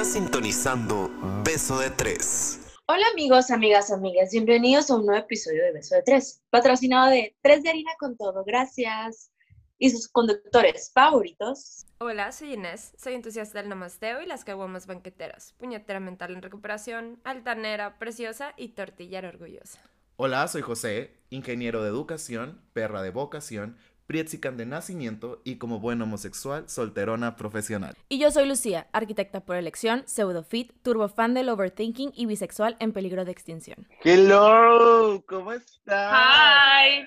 [0.00, 1.10] Estás sintonizando
[1.44, 2.58] Beso de Tres.
[2.86, 7.36] Hola amigos, amigas, amigas, bienvenidos a un nuevo episodio de Beso de Tres, patrocinado de
[7.42, 9.30] Tres de Harina con Todo, gracias.
[9.76, 11.84] Y sus conductores favoritos.
[11.98, 17.20] Hola, soy Inés, soy entusiasta del namasteo y las caguamas banqueteras, puñetera mental en recuperación,
[17.22, 19.82] altanera, preciosa y tortillera orgullosa.
[20.16, 23.76] Hola, soy José, ingeniero de educación, perra de vocación,
[24.14, 27.94] Prietzican de nacimiento y como buen homosexual, solterona profesional.
[28.08, 33.24] Y yo soy Lucía, arquitecta por elección, pseudofit, turbofan del overthinking y bisexual en peligro
[33.24, 33.86] de extinción.
[34.02, 36.12] Hello, ¿cómo estás?
[36.12, 37.06] Hi.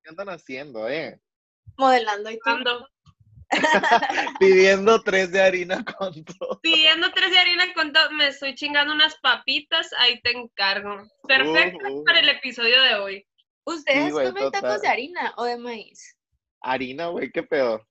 [0.00, 1.18] ¿Qué andan haciendo, eh?
[1.76, 2.88] Modelando y todo.
[4.38, 6.60] Pidiendo tres de harina con todo.
[6.62, 11.02] pidiendo tres de harina con todo, me estoy chingando unas papitas, ahí te encargo.
[11.26, 12.04] Perfecto Uh, uh.
[12.04, 13.26] para el episodio de hoy.
[13.64, 16.16] ¿Ustedes Sí, güey, comen tacos de harina o de maíz?
[16.64, 17.86] Harina, güey, qué pedo.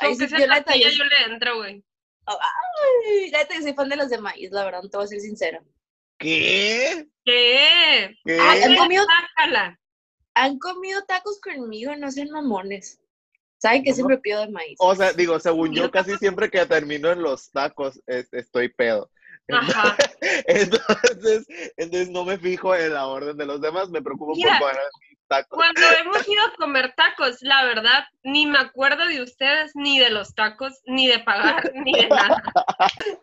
[0.00, 1.84] Ay, Aunque sí, yo la yo le entro, güey.
[2.26, 5.04] Ay, la neta que soy fan de los de maíz, la verdad, no te voy
[5.04, 5.62] a ser sincera.
[6.18, 7.08] ¿Qué?
[7.24, 8.16] ¿Qué?
[8.24, 8.38] ¿Qué?
[8.40, 9.04] Ay, ¿han Ay, comido,
[10.34, 13.00] han comido tacos conmigo, no sean mamones.
[13.58, 13.96] ¿Saben que ¿Cómo?
[13.96, 14.76] siempre pido de maíz?
[14.78, 19.10] O sea, digo, según yo, casi siempre que termino en los tacos, es- estoy pedo.
[19.50, 19.96] Ajá.
[20.46, 21.46] Entonces,
[21.76, 24.82] entonces no me fijo en la orden de los demás, me preocupo Mira, por comer
[25.08, 25.56] mis tacos.
[25.56, 30.10] Cuando hemos ido a comer tacos, la verdad, ni me acuerdo de ustedes, ni de
[30.10, 32.42] los tacos, ni de pagar, ni de nada.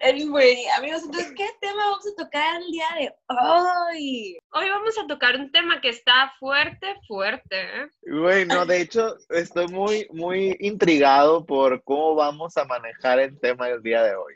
[0.02, 4.38] Anyway, amigos, entonces, ¿qué tema vamos a tocar el día de hoy?
[4.52, 7.62] Hoy vamos a tocar un tema que está fuerte, fuerte.
[7.62, 7.88] ¿eh?
[8.04, 13.68] Güey, no, de hecho, estoy muy, muy intrigado por cómo vamos a manejar el tema
[13.68, 14.34] del día de hoy.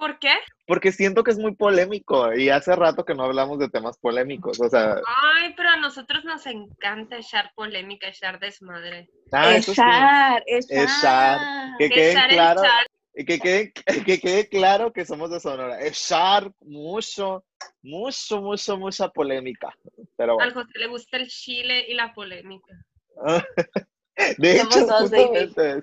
[0.00, 0.32] ¿Por qué?
[0.70, 4.60] Porque siento que es muy polémico y hace rato que no hablamos de temas polémicos.
[4.60, 5.00] O sea,
[5.34, 9.10] Ay, pero a nosotros nos encanta echar polémica, echar desmadre.
[9.32, 9.80] ah, eso sí.
[9.80, 10.78] echar, echar.
[10.78, 11.76] Echar.
[11.76, 12.86] Que quede Echar, claro, echar.
[13.16, 13.72] y que quede,
[14.06, 15.84] que quede claro que somos de Sonora.
[15.84, 17.44] Echar mucho,
[17.82, 19.74] mucho, mucho, mucha polémica.
[20.16, 20.62] Pero Al bueno.
[20.68, 22.74] José le gusta el chile y la polémica.
[24.38, 25.10] De hecho, dos,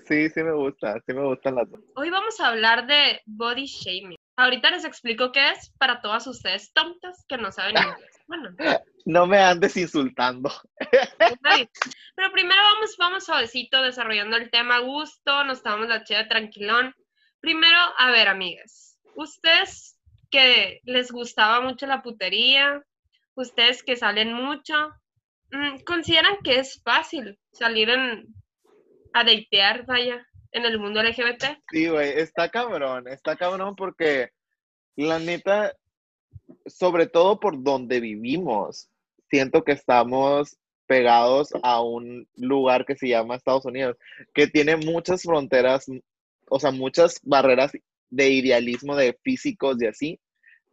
[0.08, 1.82] sí, sí me gusta, sí me gustan las dos.
[1.96, 4.17] Hoy vamos a hablar de body shaming.
[4.38, 8.14] Ahorita les explico qué es para todas ustedes tontas que no saben inglés.
[8.28, 8.50] Bueno,
[9.06, 10.52] No me andes insultando.
[10.78, 16.94] Pero primero vamos, vamos suavecito desarrollando el tema a gusto, nos tomamos la chida tranquilón.
[17.40, 19.98] Primero, a ver, amigas, ustedes
[20.30, 22.84] que les gustaba mucho la putería,
[23.36, 24.76] ustedes que salen mucho,
[25.52, 28.28] mm, ¿consideran que es fácil salir en,
[29.14, 30.28] a datear, vaya,
[30.58, 31.44] en el mundo LGBT?
[31.72, 34.30] Sí, güey, está cabrón, está cabrón porque
[34.96, 35.74] la neta,
[36.66, 38.90] sobre todo por donde vivimos,
[39.30, 40.58] siento que estamos
[40.88, 43.98] pegados a un lugar que se llama Estados Unidos,
[44.34, 45.86] que tiene muchas fronteras,
[46.50, 47.72] o sea, muchas barreras
[48.10, 50.20] de idealismo de físicos y así.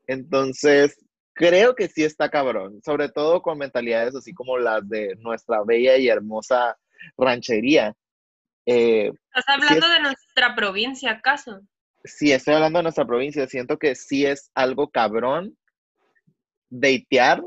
[0.06, 0.96] Entonces,
[1.34, 5.96] creo que sí está cabrón, sobre todo con mentalidades así como las de nuestra bella
[5.96, 6.78] y hermosa
[7.18, 7.94] ranchería.
[8.66, 11.60] Eh, ¿Estás hablando de nuestra provincia, acaso?
[12.04, 15.56] si estoy hablando de nuestra provincia, siento que sí es algo cabrón
[16.68, 17.42] datear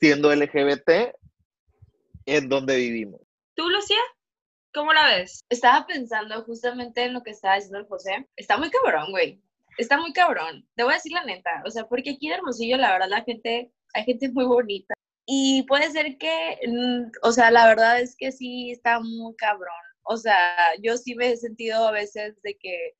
[0.00, 1.14] siendo LGBT
[2.26, 3.20] en donde vivimos.
[3.54, 4.00] ¿Tú, Lucía?
[4.72, 5.44] ¿Cómo la ves?
[5.50, 8.26] Estaba pensando justamente en lo que estaba diciendo el José.
[8.36, 9.40] Está muy cabrón, güey.
[9.76, 10.66] Está muy cabrón.
[10.74, 11.62] Te voy a decir la neta.
[11.66, 14.94] O sea, porque aquí en Hermosillo, la verdad, la gente, hay gente muy bonita.
[15.26, 19.74] Y puede ser que, mm, o sea, la verdad es que sí está muy cabrón.
[20.04, 22.96] O sea, yo sí me he sentido a veces de que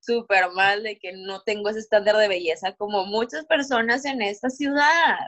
[0.00, 4.50] súper mal, de que no tengo ese estándar de belleza como muchas personas en esta
[4.50, 5.18] ciudad.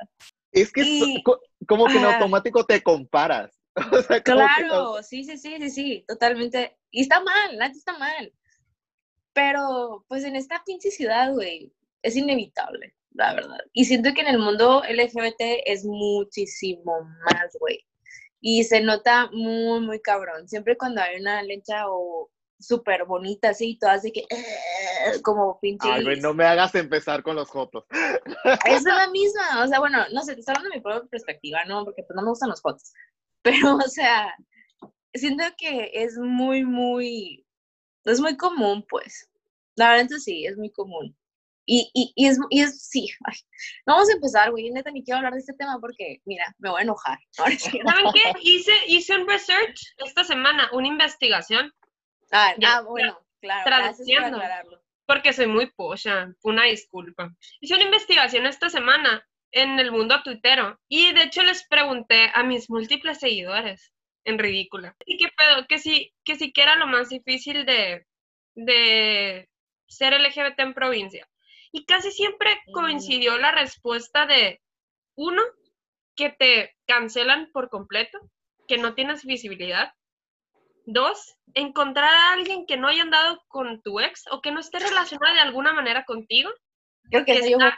[0.52, 3.52] Es que Y- so- como que en automático te comparas.
[3.92, 6.76] O sea, como que Claro, sí, sí, sí, sí, sí, totalmente.
[6.90, 8.32] Y está mal, neta está mal.
[9.32, 13.58] Pero, pues en esta pinche ciudad, güey, es inevitable, la verdad.
[13.72, 17.84] Y siento que en el mundo LGBT es muchísimo más, güey.
[18.46, 20.46] Y se nota muy, muy cabrón.
[20.46, 22.30] Siempre cuando hay una lencha o
[22.60, 25.88] súper bonita, así, todas de que, "Eh", como pinche.
[25.90, 27.86] Ay, güey, no me hagas empezar con los jotos.
[28.82, 31.64] Es la misma, o sea, bueno, no sé, te estoy hablando de mi propia perspectiva,
[31.64, 31.86] ¿no?
[31.86, 32.92] Porque pues no me gustan los fotos.
[33.42, 34.34] Pero, o sea,
[35.14, 37.46] siento que es muy, muy,
[38.04, 39.30] es muy común, pues.
[39.74, 41.16] La verdad, entonces sí, es muy común.
[41.66, 43.34] Y, y, y es, y es, sí, ay,
[43.86, 46.70] no vamos a empezar, güey, neta, ni quiero hablar de este tema porque, mira, me
[46.70, 47.18] voy a enojar.
[47.58, 47.80] Sí.
[47.86, 48.32] ¿Saben qué?
[48.42, 51.72] Hice, hice un research esta semana, una investigación,
[52.32, 54.36] Ah, ah, bueno, claro, por traduciendo.
[54.38, 54.82] aclararlo.
[55.06, 57.30] porque soy muy pocha, una disculpa.
[57.60, 62.42] Hice una investigación esta semana en el mundo tuitero y de hecho les pregunté a
[62.42, 63.92] mis múltiples seguidores
[64.24, 64.96] en ridícula.
[65.06, 65.66] ¿Y qué pedo?
[65.68, 68.06] Que si, que si que era lo más difícil de,
[68.56, 69.48] de
[69.86, 71.28] ser LGBT en provincia.
[71.76, 74.62] Y casi siempre coincidió la respuesta de,
[75.16, 75.42] uno,
[76.14, 78.20] que te cancelan por completo,
[78.68, 79.92] que no tienes visibilidad.
[80.86, 84.78] Dos, encontrar a alguien que no haya andado con tu ex o que no esté
[84.78, 86.48] relacionada de alguna manera contigo,
[87.10, 87.76] Creo que que está-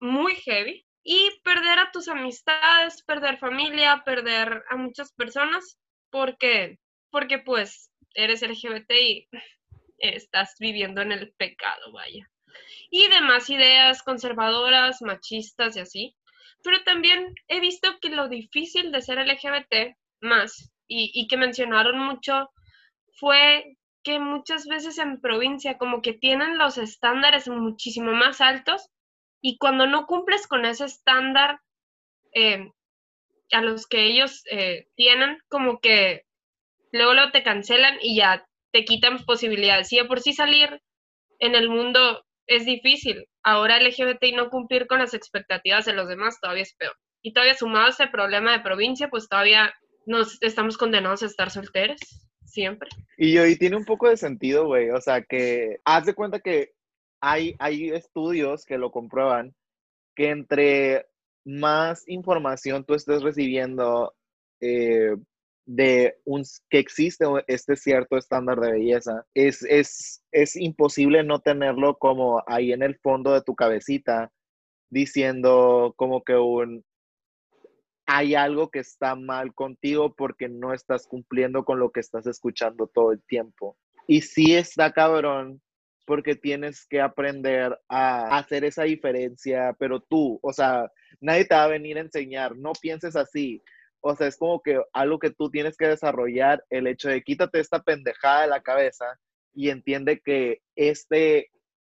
[0.00, 0.84] muy heavy.
[1.02, 5.78] Y perder a tus amistades, perder familia, perder a muchas personas,
[6.10, 6.78] porque,
[7.10, 9.28] porque pues eres LGBT y
[10.00, 12.28] estás viviendo en el pecado, vaya.
[12.90, 16.16] Y demás ideas conservadoras, machistas y así.
[16.62, 21.98] Pero también he visto que lo difícil de ser LGBT más, y, y que mencionaron
[21.98, 22.50] mucho,
[23.14, 28.88] fue que muchas veces en provincia como que tienen los estándares muchísimo más altos
[29.42, 31.60] y cuando no cumples con ese estándar
[32.34, 32.70] eh,
[33.52, 36.24] a los que ellos eh, tienen, como que
[36.92, 39.92] luego, luego te cancelan y ya te quitan posibilidades.
[39.92, 40.80] Y de por sí salir
[41.38, 43.26] en el mundo es difícil.
[43.44, 46.94] Ahora LGBT y no cumplir con las expectativas de los demás todavía es peor.
[47.22, 49.72] Y todavía sumado a ese problema de provincia, pues todavía
[50.04, 52.00] nos estamos condenados a estar solteros,
[52.44, 52.88] siempre.
[53.16, 54.90] Y hoy tiene un poco de sentido, güey.
[54.90, 56.72] O sea, que haz de cuenta que
[57.20, 59.54] hay, hay estudios que lo comprueban,
[60.16, 61.06] que entre
[61.44, 64.12] más información tú estés recibiendo
[64.60, 65.14] eh,
[65.72, 71.96] de un, que existe este cierto estándar de belleza, es, es, es imposible no tenerlo
[71.96, 74.32] como ahí en el fondo de tu cabecita,
[74.88, 76.84] diciendo como que un,
[78.04, 82.88] hay algo que está mal contigo porque no estás cumpliendo con lo que estás escuchando
[82.88, 83.76] todo el tiempo.
[84.08, 85.62] Y sí está cabrón
[86.04, 90.90] porque tienes que aprender a hacer esa diferencia, pero tú, o sea,
[91.20, 93.62] nadie te va a venir a enseñar, no pienses así.
[94.00, 97.60] O sea, es como que algo que tú tienes que desarrollar, el hecho de quítate
[97.60, 99.18] esta pendejada de la cabeza
[99.54, 101.50] y entiende que este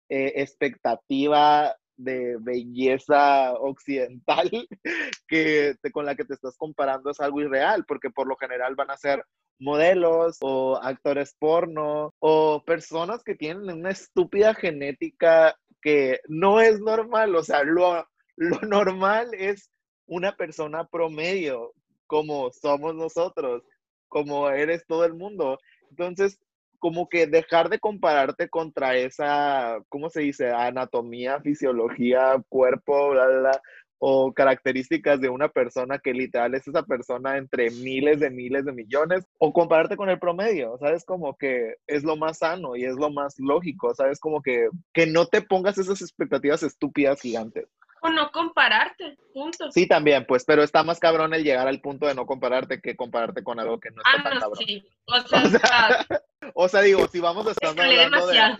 [0.09, 4.51] eh, expectativa de belleza occidental
[5.29, 8.91] que con la que te estás comparando es algo irreal, porque por lo general van
[8.91, 9.25] a ser
[9.59, 17.35] modelos o actores porno o personas que tienen una estúpida genética que no es normal,
[17.35, 18.07] o sea, lo,
[18.37, 19.71] lo normal es
[20.07, 21.73] una persona promedio,
[22.09, 23.63] como somos nosotros,
[24.09, 25.59] como eres todo el mundo.
[25.91, 26.41] Entonces,
[26.81, 30.51] como que dejar de compararte contra esa, ¿cómo se dice?
[30.51, 33.63] Anatomía, fisiología, cuerpo, bla, bla,
[33.99, 38.73] o características de una persona que literal es esa persona entre miles de miles de
[38.73, 41.05] millones, o compararte con el promedio, ¿sabes?
[41.05, 44.21] Como que es lo más sano y es lo más lógico, ¿sabes?
[44.21, 47.69] Como que, que no te pongas esas expectativas estúpidas gigantes.
[48.03, 49.71] O no compararte, punto.
[49.73, 52.97] Sí, también, pues, pero está más cabrón el llegar al punto de no compararte que
[52.97, 54.65] compararte con algo que no está ah, tan no, cabrón.
[54.67, 54.85] sí.
[55.07, 56.07] O sea, O sea,
[56.55, 58.59] o sea, digo, si vamos estando escalé hablando de...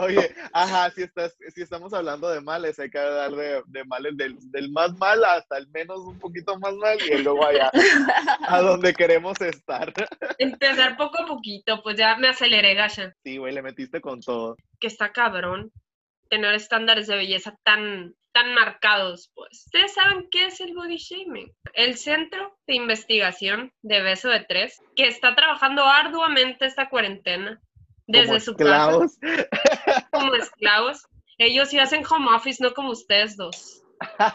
[0.00, 4.16] Oye, ajá, si, estás, si estamos hablando de males, hay que hablar de, de males
[4.16, 7.70] del, del, más mal hasta el menos un poquito más mal y luego allá
[8.46, 9.92] a donde queremos estar.
[10.38, 13.14] Empezar poco a poquito, pues ya me aceleré, Gasha.
[13.22, 14.56] Sí, güey, le metiste con todo.
[14.80, 15.72] Que está cabrón
[16.28, 19.64] tener estándares de belleza tan, tan marcados, pues.
[19.66, 21.52] ¿Ustedes saben qué es el body shaming?
[21.72, 27.60] El Centro de Investigación de Beso de Tres, que está trabajando arduamente esta cuarentena
[28.06, 29.18] desde como su esclavos.
[29.20, 31.06] casa como esclavos.
[31.38, 33.82] Ellos sí hacen home office, no como ustedes dos.
[34.18, 34.34] La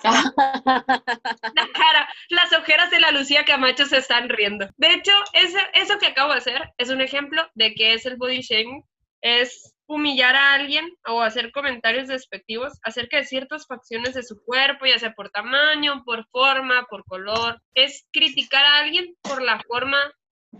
[1.73, 4.67] cara, las ojeras de la Lucía Camacho se están riendo.
[4.77, 8.17] De hecho, ese, eso que acabo de hacer es un ejemplo de que es el
[8.17, 8.83] body shaming.
[9.21, 14.85] Es humillar a alguien o hacer comentarios despectivos acerca de ciertas facciones de su cuerpo,
[14.85, 17.59] ya sea por tamaño, por forma, por color.
[17.73, 19.97] Es criticar a alguien por la forma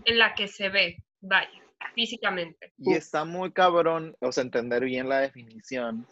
[0.04, 1.62] en la que se ve, vaya,
[1.94, 2.72] físicamente.
[2.76, 6.08] Y está muy cabrón, o entender bien la definición,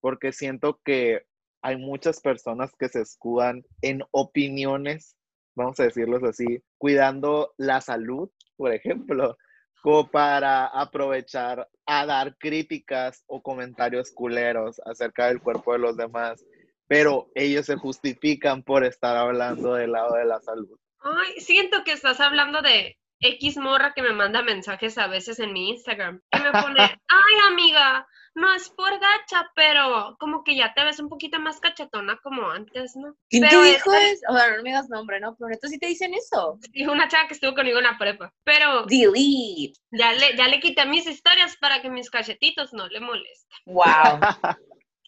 [0.00, 1.26] porque siento que
[1.62, 5.16] hay muchas personas que se escudan en opiniones,
[5.54, 9.36] vamos a decirlos así, cuidando la salud, por ejemplo,
[9.82, 16.44] como para aprovechar a dar críticas o comentarios culeros acerca del cuerpo de los demás,
[16.86, 20.78] pero ellos se justifican por estar hablando del lado de la salud.
[21.00, 25.52] Ay, siento que estás hablando de X morra que me manda mensajes a veces en
[25.52, 30.72] mi Instagram, que me pone, ay amiga, no es por gacha, pero como que ya
[30.72, 33.14] te ves un poquito más cachetona como antes, ¿no?
[33.28, 34.20] ¿Quién pero te dijo eso?
[34.28, 35.36] O sea, no me digas nombre, ¿no?
[35.36, 36.58] Pero esto sí te dicen eso.
[36.70, 39.78] Dijo una chava que estuvo conmigo en la prepa, pero Delete.
[39.90, 43.58] ya le, ya le quité mis historias para que mis cachetitos no le molesten.
[43.66, 44.20] Wow.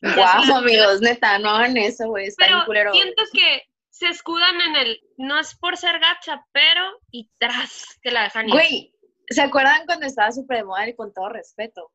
[0.02, 2.29] wow, amigos, neta, no hagan eso, güey.
[2.37, 2.93] Pero culero.
[2.93, 3.62] siento que
[4.00, 6.80] se escudan en el, no es por ser gacha, pero,
[7.11, 8.54] y tras, que la dejan ir.
[8.54, 8.95] Güey,
[9.28, 11.92] ¿se acuerdan cuando estaba súper de moda y con todo respeto?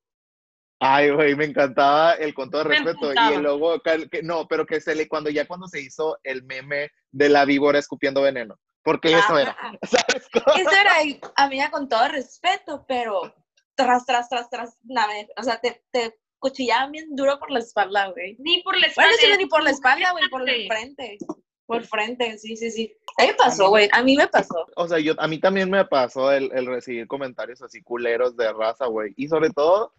[0.80, 3.12] Ay, güey, me encantaba el con todo Me respeto.
[3.12, 6.44] Y luego, cal- que- no, pero que se le, cuando ya cuando se hizo el
[6.44, 8.56] meme de la víbora escupiendo veneno.
[8.84, 9.50] Porque eso era.
[9.50, 9.72] Ajá.
[9.82, 10.30] ¿Sabes?
[10.32, 10.56] cómo?
[10.58, 13.34] Eso era, y, amiga, con todo respeto, pero
[13.74, 18.10] tras, tras, tras, tras, nada, o sea, te, te cuchillaban bien duro por la espalda,
[18.12, 18.36] güey.
[18.38, 19.10] Ni por la espalda.
[19.20, 21.18] Bueno, sí, ni por la espalda, güey, por el frente.
[21.66, 22.96] Por frente, sí, sí, sí.
[23.18, 24.66] A mí me pasó, güey, a mí me pasó.
[24.76, 28.52] O sea, yo, a mí también me pasó el, el recibir comentarios así culeros de
[28.54, 29.14] raza, güey.
[29.18, 29.94] Y sobre todo,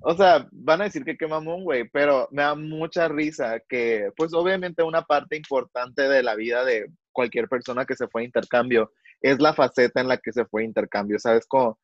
[0.00, 4.10] o sea, van a decir que qué mamón, güey, pero me da mucha risa que,
[4.16, 8.24] pues obviamente una parte importante de la vida de cualquier persona que se fue a
[8.24, 11.78] intercambio es la faceta en la que se fue a intercambio, ¿sabes cómo?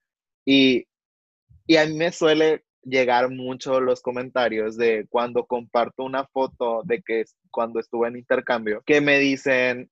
[0.44, 0.86] Y,
[1.66, 7.02] y a mí me suele llegar mucho los comentarios de cuando comparto una foto de
[7.02, 9.90] que cuando estuve en intercambio, que me dicen,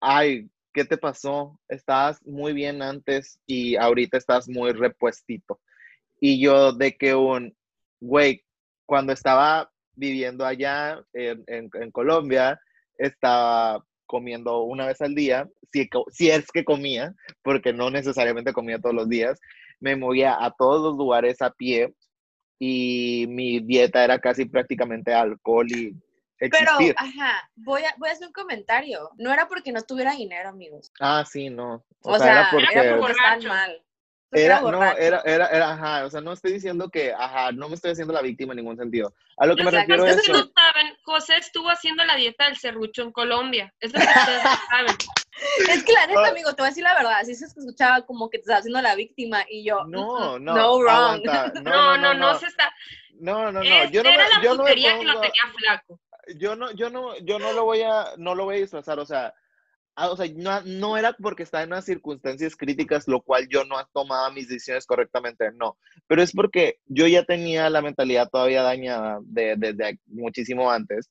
[0.00, 1.58] ay, ¿qué te pasó?
[1.68, 5.60] Estabas muy bien antes y ahorita estás muy repuestito.
[6.20, 7.56] Y yo de que un,
[8.00, 8.44] güey,
[8.86, 12.60] cuando estaba viviendo allá en, Colombia,
[12.98, 15.48] estaba comiendo una vez al día,
[16.10, 19.40] si es que comía, porque no necesariamente comía todos los días,
[19.80, 21.94] me movía a todos los lugares a pie
[22.58, 25.94] y mi dieta era casi prácticamente alcohol y
[26.38, 26.94] Pero, existir.
[26.96, 29.10] ajá, voy a, voy a hacer un comentario.
[29.18, 30.92] No era porque no tuviera dinero, amigos.
[31.00, 31.84] Ah, sí, no.
[32.00, 33.82] O, sea, era porque, era estaban mal.
[34.30, 37.68] Porque Era, no, era, era, era, ajá, o sea, no estoy diciendo que, ajá, no
[37.68, 39.14] me estoy haciendo la víctima en ningún sentido.
[39.36, 40.32] A lo que me Exacto, refiero es que
[41.04, 43.72] José estuvo haciendo la dieta del serrucho en Colombia.
[43.80, 44.96] Es lo que ustedes no saben.
[45.68, 46.28] Es que la neta, Ah.
[46.28, 47.18] amigo, te voy a decir la verdad.
[47.20, 49.84] Así se escuchaba como que te estaba haciendo la víctima y yo.
[49.86, 51.22] no, "Mm, no, No wrong.
[51.62, 52.72] No, no, no, se está.
[53.20, 55.42] no, no, no, yo no era me, la yo no me putería que lo tenía
[55.56, 56.00] flaco.
[56.36, 59.04] yo no, yo no, yo no lo voy a, no lo voy a disfrazar, o
[59.06, 59.34] sea,
[59.96, 63.76] o sea, no, no era porque estaba en unas circunstancias críticas, lo cual yo no
[63.92, 69.18] tomaba mis decisiones correctamente, no, pero es porque yo ya tenía la mentalidad todavía dañada
[69.22, 71.10] de- desde muchísimo antes,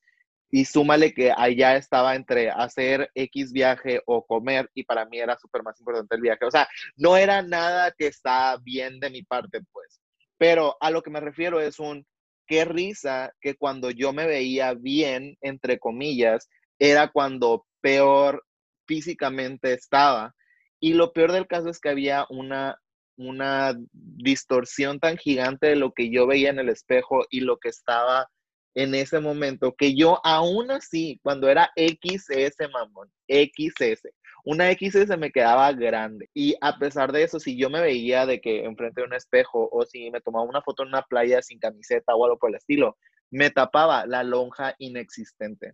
[0.51, 5.37] y súmale que allá estaba entre hacer X viaje o comer, y para mí era
[5.37, 9.23] súper más importante el viaje, o sea, no era nada que está bien de mi
[9.23, 9.99] parte, pues,
[10.37, 12.05] pero a lo que me refiero es un,
[12.45, 18.43] qué risa que cuando yo me veía bien, entre comillas, era cuando peor
[18.85, 20.35] físicamente estaba.
[20.79, 22.77] Y lo peor del caso es que había una,
[23.17, 27.69] una distorsión tan gigante de lo que yo veía en el espejo y lo que
[27.69, 28.29] estaba
[28.75, 34.09] en ese momento, que yo aún así, cuando era XS, mamón, XS,
[34.45, 36.29] una XS me quedaba grande.
[36.33, 39.69] Y a pesar de eso, si yo me veía de que enfrente de un espejo
[39.71, 42.57] o si me tomaba una foto en una playa sin camiseta o algo por el
[42.57, 42.97] estilo,
[43.31, 45.73] me tapaba la lonja inexistente.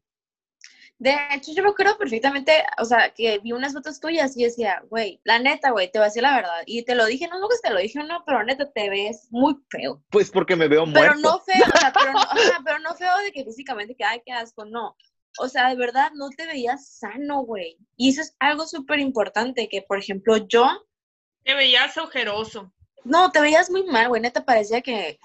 [1.01, 4.84] De hecho, yo me acuerdo perfectamente, o sea, que vi unas fotos tuyas y decía,
[4.89, 6.62] güey, la neta, güey, te voy a decir la verdad.
[6.65, 9.27] Y te lo dije, no, no que te lo dije, no, pero neta, te ves
[9.32, 10.03] muy feo.
[10.10, 11.20] Pues porque me veo Pero muerto.
[11.22, 12.20] no feo, o sea, pero no,
[12.65, 14.98] pero no feo de que físicamente, que, ay, qué asco, no.
[15.39, 17.77] O sea, de verdad, no te veías sano, güey.
[17.96, 20.68] Y eso es algo súper importante, que, por ejemplo, yo,
[21.46, 22.74] Te veías ojeroso.
[23.06, 25.18] no, te veías muy mal, güey, neta, parecía que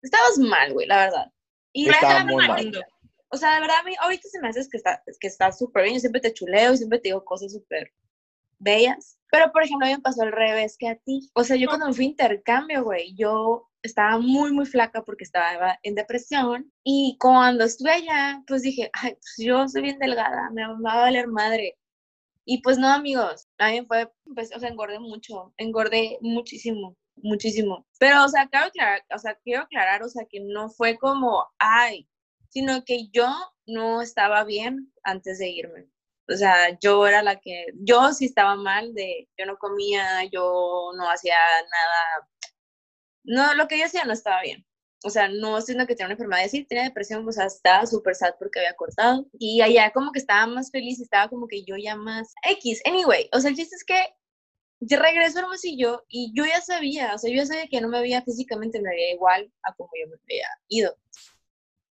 [0.00, 1.32] estabas mal, güey, la verdad.
[1.74, 2.86] Y Estaba la- muy mal.
[3.30, 5.84] O sea, de verdad, a mí ahorita se me hace que está que está súper
[5.84, 5.94] bien.
[5.94, 7.92] Yo siempre te chuleo y siempre te digo cosas súper
[8.58, 9.18] bellas.
[9.30, 11.30] Pero, por ejemplo, a mí me pasó al revés que a ti.
[11.34, 15.24] O sea, yo cuando me fui a intercambio, güey, yo estaba muy, muy flaca porque
[15.24, 16.72] estaba en depresión.
[16.84, 20.98] Y cuando estuve allá, pues dije, ay, pues yo soy bien delgada, me va a
[20.98, 21.76] valer madre.
[22.44, 27.86] Y pues no, amigos, a mí fue, pues, o sea, engordé mucho, engordé muchísimo, muchísimo.
[27.98, 31.46] Pero, o sea, quiero aclarar, o sea, quiero aclarar, o sea, que no fue como,
[31.58, 32.08] ay,
[32.50, 33.28] sino que yo
[33.66, 35.88] no estaba bien antes de irme.
[36.28, 40.92] O sea, yo era la que, yo sí estaba mal de, yo no comía, yo
[40.96, 42.28] no hacía nada,
[43.24, 44.66] no, lo que yo hacía no estaba bien.
[45.02, 48.14] O sea, no diciendo que tenía una enfermedad, sí, tenía depresión, o sea, estaba súper
[48.14, 49.26] sad porque había cortado.
[49.38, 52.82] Y allá como que estaba más feliz, estaba como que yo ya más X.
[52.84, 53.96] Anyway, o sea, el chiste es que
[54.80, 57.88] yo regreso a Hermosillo y yo ya sabía, o sea, yo ya sabía que no
[57.88, 60.96] me veía físicamente, me veía igual a como yo me había ido.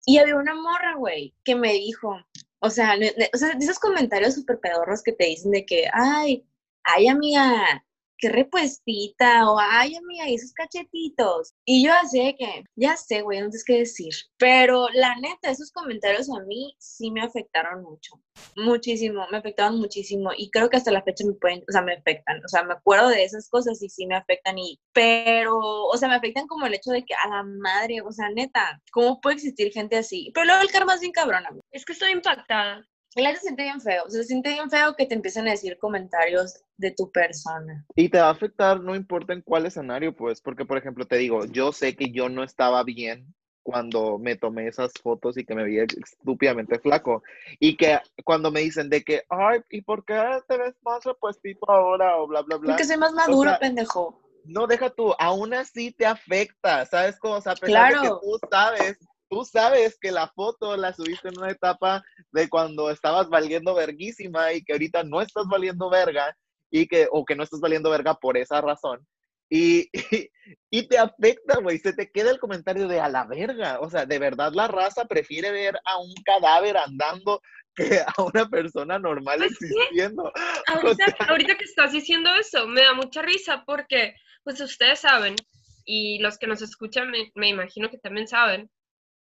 [0.05, 2.15] Y había una morra, güey, que me dijo,
[2.59, 2.95] o sea,
[3.33, 6.45] o sea, de esos comentarios súper pedorros que te dicen de que, ay,
[6.83, 7.85] ay, amiga,
[8.17, 11.53] qué repuestita, o ay, amiga, y esos cachetitos.
[11.65, 14.13] Y yo así de que, ya sé, güey, no tienes que decir.
[14.37, 18.21] Pero la neta, esos comentarios a mí sí me afectaron mucho.
[18.55, 20.31] Muchísimo, me afectaron muchísimo.
[20.37, 22.41] Y creo que hasta la fecha me pueden, o sea, me afectan.
[22.43, 24.57] O sea, me acuerdo de esas cosas y sí me afectan.
[24.57, 28.11] Y, pero, o sea, me afectan como el hecho de que a la madre, o
[28.11, 30.31] sea, neta, ¿cómo puede existir gente así?
[30.33, 31.63] Pero luego el karma es bien cabrón, amigo.
[31.71, 32.85] Es que estoy impactada.
[33.15, 34.03] Y la se siente bien feo.
[34.05, 37.85] O sea, se siente bien feo que te empiecen a decir comentarios de tu persona.
[37.95, 41.15] Y te va a afectar, no importa en cuál escenario, pues, porque, por ejemplo, te
[41.15, 45.55] digo, yo sé que yo no estaba bien cuando me tomé esas fotos y que
[45.55, 47.23] me vi estúpidamente flaco.
[47.59, 51.71] Y que cuando me dicen de que, ay, ¿y por qué te ves más repuestito
[51.71, 52.17] ahora?
[52.17, 52.71] O bla, bla, bla.
[52.73, 54.21] Porque soy más maduro, sea, pendejo.
[54.43, 57.35] No, deja tú, aún así te afecta, ¿sabes cómo?
[57.35, 58.19] O sea, a pesar de que Claro.
[58.19, 63.29] tú sabes, tú sabes que la foto la subiste en una etapa de cuando estabas
[63.29, 66.35] valiendo verguísima y que ahorita no estás valiendo verga
[66.71, 69.05] y que, o que no estás valiendo verga por esa razón.
[69.49, 70.29] Y, y,
[70.71, 73.79] y te afecta, güey, se te queda el comentario de a la verga.
[73.79, 77.41] O sea, de verdad la raza prefiere ver a un cadáver andando
[77.75, 80.31] que a una persona normal Pues existiendo.
[80.67, 85.35] Ahorita, ahorita que estás diciendo eso, me da mucha risa porque, pues ustedes saben,
[85.83, 88.69] y los que nos escuchan me, me imagino que también saben,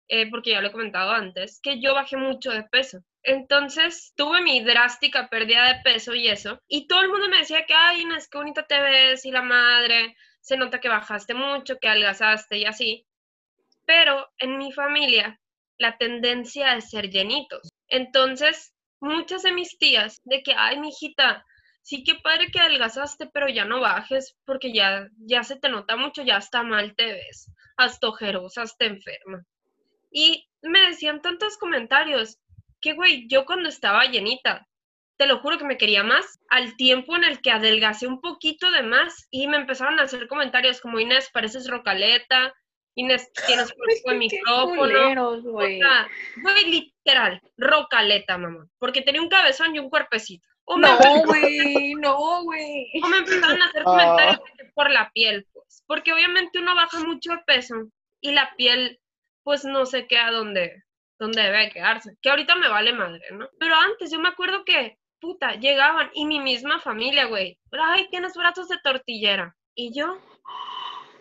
[0.09, 2.99] eh, porque ya lo he comentado antes, que yo bajé mucho de peso.
[3.23, 7.65] Entonces tuve mi drástica pérdida de peso y eso, y todo el mundo me decía
[7.65, 11.77] que, ay, Inés, qué bonita te ves, y la madre, se nota que bajaste mucho,
[11.79, 13.05] que adelgazaste y así.
[13.85, 15.39] Pero en mi familia,
[15.77, 17.69] la tendencia es ser llenitos.
[17.87, 21.45] Entonces, muchas de mis tías, de que, ay, mi hijita,
[21.81, 25.95] sí que padre que adelgazaste, pero ya no bajes porque ya, ya se te nota
[25.95, 29.43] mucho, ya está mal te ves, hasta ojerosa, hasta enferma.
[30.11, 32.37] Y me decían tantos comentarios
[32.81, 34.65] que, güey, yo cuando estaba llenita,
[35.17, 38.71] te lo juro que me quería más, al tiempo en el que adelgacé un poquito
[38.71, 42.53] de más y me empezaron a hacer comentarios como, Inés, pareces rocaleta,
[42.95, 43.71] Inés, tienes
[44.05, 44.75] Qué micrófono.
[44.77, 45.79] culeros, O güey.
[45.79, 46.07] sea,
[46.41, 48.65] güey, literal, rocaleta, mamá.
[48.79, 50.47] Porque tenía un cabezón y un cuerpecito.
[50.65, 52.85] O me, No, güey, no, güey.
[53.03, 53.85] o me empezaron a hacer Ah.
[53.85, 54.39] comentarios
[54.73, 55.83] por la piel, pues.
[55.87, 57.75] Porque obviamente uno baja mucho de peso
[58.21, 58.99] y la piel,
[59.50, 60.84] pues no se queda donde,
[61.18, 62.15] donde debe quedarse.
[62.22, 63.50] Que ahorita me vale madre, ¿no?
[63.60, 67.58] Pero antes yo me acuerdo que, puta, llegaban y mi misma familia, güey.
[67.72, 69.56] Ay, tienes brazos de tortillera.
[69.74, 70.20] Y yo,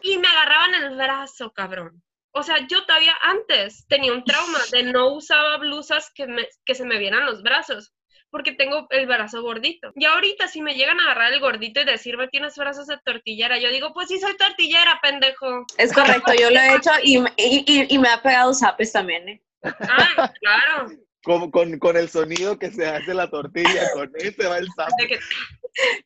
[0.02, 2.02] y me agarraban el brazo, cabrón.
[2.32, 6.74] O sea, yo todavía antes tenía un trauma de no usaba blusas que, me- que
[6.74, 7.94] se me vieran los brazos,
[8.30, 9.92] porque tengo el brazo gordito.
[9.96, 13.58] Y ahorita si me llegan a agarrar el gordito y decirme tienes brazos de tortillera,
[13.58, 15.64] yo digo, pues sí soy tortillera, pendejo.
[15.76, 18.92] Es correcto, yo lo he hecho y, me- y, y- y me ha pegado zapes
[18.92, 19.42] también, ¿eh?
[19.62, 20.90] Ah, claro.
[21.24, 24.68] Con, con, con el sonido que se hace la tortilla, con ese va el
[25.08, 25.18] que-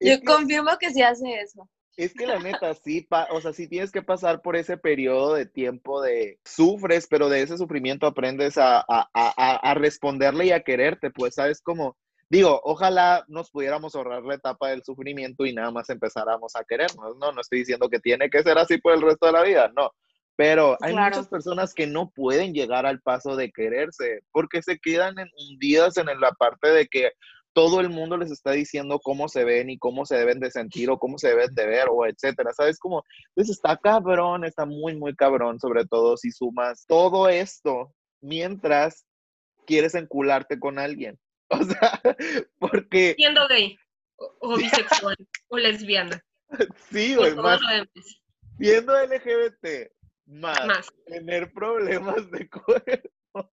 [0.01, 1.69] Yo que- confirmo que sí hace eso.
[1.95, 5.35] Es que la neta, sí, pa- o sea, sí tienes que pasar por ese periodo
[5.35, 10.47] de tiempo de sufres, pero de ese sufrimiento aprendes a, a, a, a- a responderle
[10.47, 11.61] y a quererte, pues, ¿sabes?
[11.61, 11.99] Como,
[12.33, 17.19] digo, ojalá nos pudiéramos ahorrar la etapa del sufrimiento y nada más empezáramos a querernos,
[17.19, 17.31] ¿no?
[17.31, 19.91] No estoy diciendo que tiene que ser así por el resto de la vida, no.
[20.35, 21.15] Pero hay Claro.
[21.15, 26.07] muchas personas que no pueden llegar al paso de quererse porque se quedan hundidas en
[26.07, 27.11] la parte de que
[27.53, 30.89] todo el mundo les está diciendo cómo se ven y cómo se deben de sentir
[30.89, 32.79] o cómo se deben de ver o etcétera, ¿sabes?
[32.79, 37.93] Como, pues está cabrón, está muy, muy cabrón, sobre todo si sumas todo esto
[38.23, 39.05] mientras
[39.67, 41.19] quieres encularte con alguien.
[41.61, 42.01] O sea,
[42.59, 43.77] porque siendo gay,
[44.17, 45.17] o, o bisexual,
[45.49, 46.23] o lesbiana,
[46.91, 47.61] sí, o güey, más
[48.59, 49.91] siendo LGBT,
[50.27, 50.89] más, más.
[51.07, 53.11] tener problemas de cuerpo.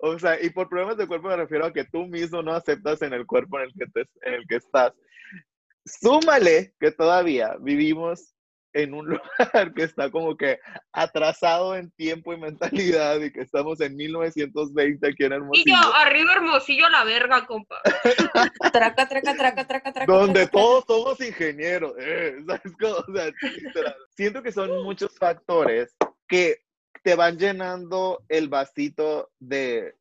[0.00, 3.00] O sea, y por problemas de cuerpo me refiero a que tú mismo no aceptas
[3.02, 4.92] en el cuerpo en el que, te- en el que estás.
[5.84, 8.34] Súmale que todavía vivimos
[8.74, 9.06] en un
[9.38, 10.58] lugar que está como que
[10.92, 15.94] atrasado en tiempo y mentalidad y que estamos en 1920 aquí en Y Hermosillo, yo,
[15.94, 17.80] arriba hermosillo la verga, compa.
[18.72, 20.12] Traca, traca, traca, traca, traca.
[20.12, 21.94] donde traca, todos somos ingenieros.
[21.98, 22.96] eh, ¿sabes cómo?
[22.96, 23.32] O sea.
[24.16, 25.94] Siento que son muchos factores
[26.28, 26.62] que
[27.02, 29.94] te van llenando el vasito de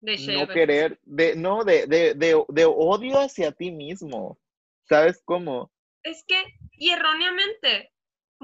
[0.00, 4.38] De no querer, de, no, de, de, de, de odio hacia ti mismo.
[4.88, 5.72] ¿Sabes cómo?
[6.02, 6.36] Es que,
[6.72, 7.93] y erróneamente,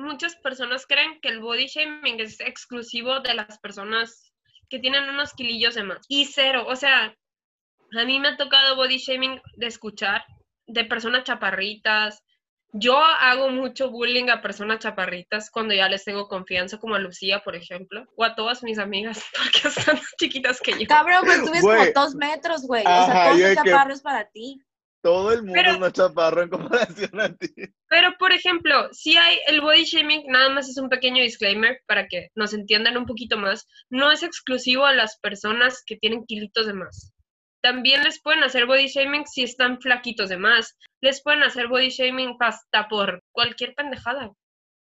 [0.01, 4.33] muchas personas creen que el body shaming es exclusivo de las personas
[4.69, 5.99] que tienen unos kilillos de más.
[6.09, 7.15] Y cero, o sea,
[7.99, 10.25] a mí me ha tocado body shaming de escuchar
[10.67, 12.23] de personas chaparritas.
[12.73, 17.41] Yo hago mucho bullying a personas chaparritas cuando ya les tengo confianza, como a Lucía,
[17.43, 20.87] por ejemplo, o a todas mis amigas, porque están más chiquitas que yo.
[20.87, 22.83] Cabrón, pues tú ves como dos metros, güey.
[22.83, 24.63] O sea, todo yo ese de que- chaparro es para ti.
[25.03, 27.49] Todo el mundo Pero- es más chaparro en comparación a ti.
[27.89, 32.07] Pero, por ejemplo, si hay el body shaming, nada más es un pequeño disclaimer para
[32.07, 36.67] que nos entiendan un poquito más, no es exclusivo a las personas que tienen kilitos
[36.67, 37.13] de más.
[37.63, 40.77] También les pueden hacer body shaming si están flaquitos de más.
[41.01, 44.33] Les pueden hacer body shaming hasta por cualquier pendejada.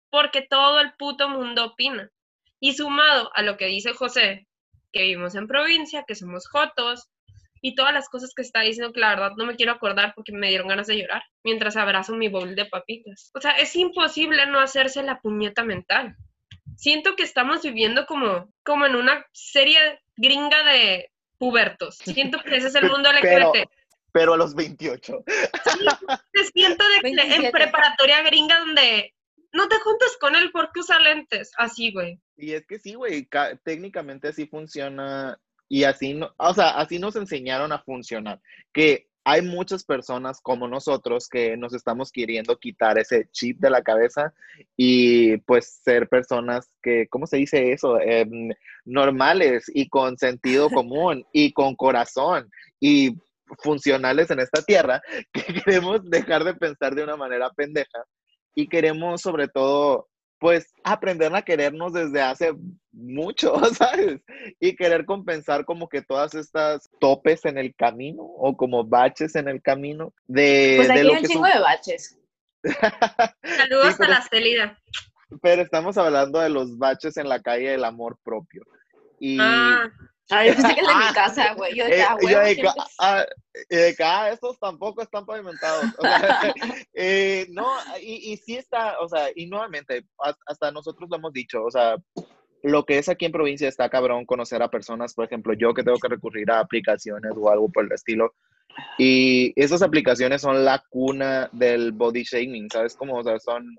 [0.09, 2.09] Porque todo el puto mundo opina.
[2.59, 4.47] Y sumado a lo que dice José,
[4.91, 7.09] que vivimos en provincia, que somos jotos,
[7.67, 10.31] y todas las cosas que está diciendo que la verdad no me quiero acordar porque
[10.31, 13.31] me dieron ganas de llorar mientras abrazo mi bowl de papitas.
[13.33, 16.15] O sea, es imposible no hacerse la puñeta mental.
[16.77, 19.79] Siento que estamos viviendo como, como en una serie
[20.15, 21.97] gringa de pubertos.
[21.97, 23.69] Siento que ese es el mundo Pero- LGBT.
[24.11, 25.23] Pero a los 28.
[26.33, 27.51] Me siento de que en 27.
[27.51, 29.13] preparatoria gringa donde
[29.51, 31.51] no te juntas con él porque usa lentes.
[31.57, 32.19] Así, güey.
[32.37, 36.99] Y es que sí, güey, ca- técnicamente así funciona y así, no, o sea, así
[36.99, 38.39] nos enseñaron a funcionar,
[38.73, 43.81] que hay muchas personas como nosotros que nos estamos queriendo quitar ese chip de la
[43.81, 44.35] cabeza
[44.77, 47.99] y pues ser personas que, ¿cómo se dice eso?
[47.99, 48.49] Em,
[48.85, 53.15] normales y con sentido común y con corazón y
[53.63, 55.01] funcionales en esta tierra,
[55.33, 58.05] que queremos dejar de pensar de una manera pendeja
[58.53, 60.07] y queremos sobre todo
[60.39, 62.53] pues aprender a querernos desde hace
[62.91, 64.21] mucho, ¿sabes?
[64.59, 69.47] Y querer compensar como que todas estas topes en el camino o como baches en
[69.47, 72.19] el camino de, Pues de aquí lo hay un que chingo de baches.
[73.43, 74.79] Saludos Sí, pero- a la Celida.
[75.41, 78.63] Pero estamos hablando de los baches en la calle del amor propio.
[79.19, 79.89] Y Ah,
[80.29, 81.75] Ay, yo pensé que es de Ah, mi casa, güey.
[81.75, 83.25] Yo de eh, que, ah, ah,
[83.69, 85.85] y de ah, estos tampoco están pavimentados.
[85.97, 86.39] O sea,
[86.93, 87.67] eh, no,
[88.01, 91.69] y, y sí está, o sea, y nuevamente, has- hasta nosotros lo hemos dicho, o
[91.69, 91.95] sea,
[92.63, 95.83] lo que es aquí en provincia está cabrón conocer a personas, por ejemplo, yo que
[95.83, 98.33] tengo que recurrir a aplicaciones o algo por el estilo.
[98.97, 102.95] Y esas aplicaciones son la cuna del body shaming, ¿sabes?
[102.95, 103.75] Como, o sea, son,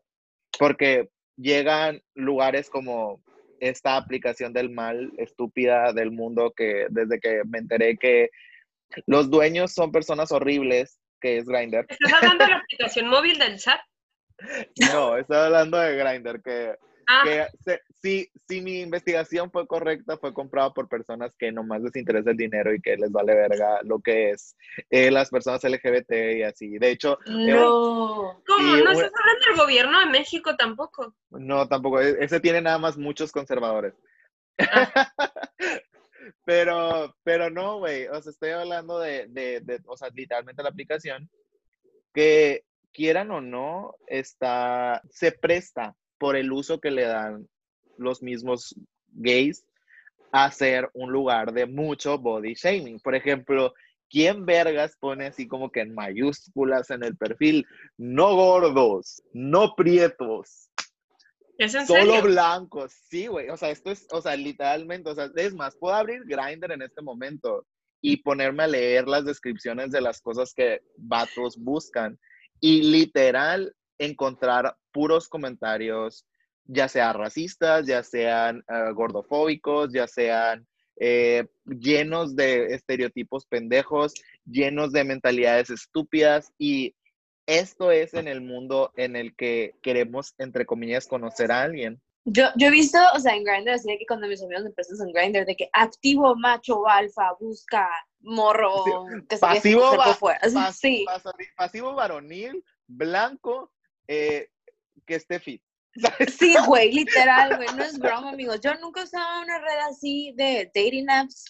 [0.59, 3.21] porque llegan lugares como
[3.61, 8.31] esta aplicación del mal estúpida del mundo que desde que me enteré que
[9.07, 11.87] los dueños son personas horribles, que es Grindr.
[11.88, 13.81] ¿estás hablando de la aplicación móvil del SAT?
[14.92, 16.77] No, estoy hablando de Grindr, que,
[17.09, 21.81] Ah, que se- si, si mi investigación fue correcta, fue comprado por personas que nomás
[21.83, 24.57] les interesa el dinero y que les vale verga lo que es
[24.90, 26.79] eh, las personas LGBT y así.
[26.79, 28.42] De hecho, No.
[28.47, 28.77] ¿cómo?
[28.77, 31.14] y No estás hablando del gobierno de México tampoco.
[31.31, 32.01] No, tampoco.
[32.01, 33.95] e- Ese tiene nada más muchos conservadores.
[34.59, 35.12] Ah.
[36.45, 38.07] pero, pero no, güey.
[38.09, 41.31] O sea, estoy hablando de, de, de, o sea, literalmente la aplicación
[42.12, 47.49] que quieran o no, está, se presta por el uso que le dan
[47.99, 48.75] los mismos
[49.13, 49.65] gays
[50.33, 53.01] a ser un lugar de mucho body shaming.
[53.01, 53.75] Por ejemplo,
[54.11, 57.67] ¿quién vergas pone así como que en mayúsculas en el perfil?
[57.97, 60.71] No gordos, no prietos,
[61.59, 62.23] ¿Es en Solo serio?
[62.23, 63.49] blancos, sí, güey.
[63.49, 66.83] O sea, esto es, o sea, literalmente, o sea, es más, puedo abrir Grindr en
[66.83, 67.67] este momento
[68.03, 72.19] y ponerme a leer las descripciones de las cosas que vatos buscan
[72.61, 76.27] y literal encontrar puros comentarios,
[76.65, 80.67] ya sean racistas, ya sean eh, gordofóbicos, ya sean
[80.99, 86.95] eh, llenos de estereotipos pendejos, llenos de mentalidades estúpidas y
[87.47, 92.01] esto es en el mundo en el que queremos, entre comillas, conocer a alguien.
[92.25, 95.07] Yo, yo he visto, o sea, en Grindr, así de que cuando mis amigos presentan
[95.09, 100.09] en Grindr, de que activo macho alfa busca morro que se pasivo deje coger por
[100.09, 100.41] va- fuera.
[100.55, 101.23] Pas- Sí, pas-
[101.57, 103.71] pasivo varonil, blanco,
[104.09, 104.51] eh,
[105.07, 105.62] que esté fit.
[106.38, 108.61] sí, güey, literal, güey, no es broma, amigos.
[108.61, 111.45] Yo nunca usaba una red así de dating apps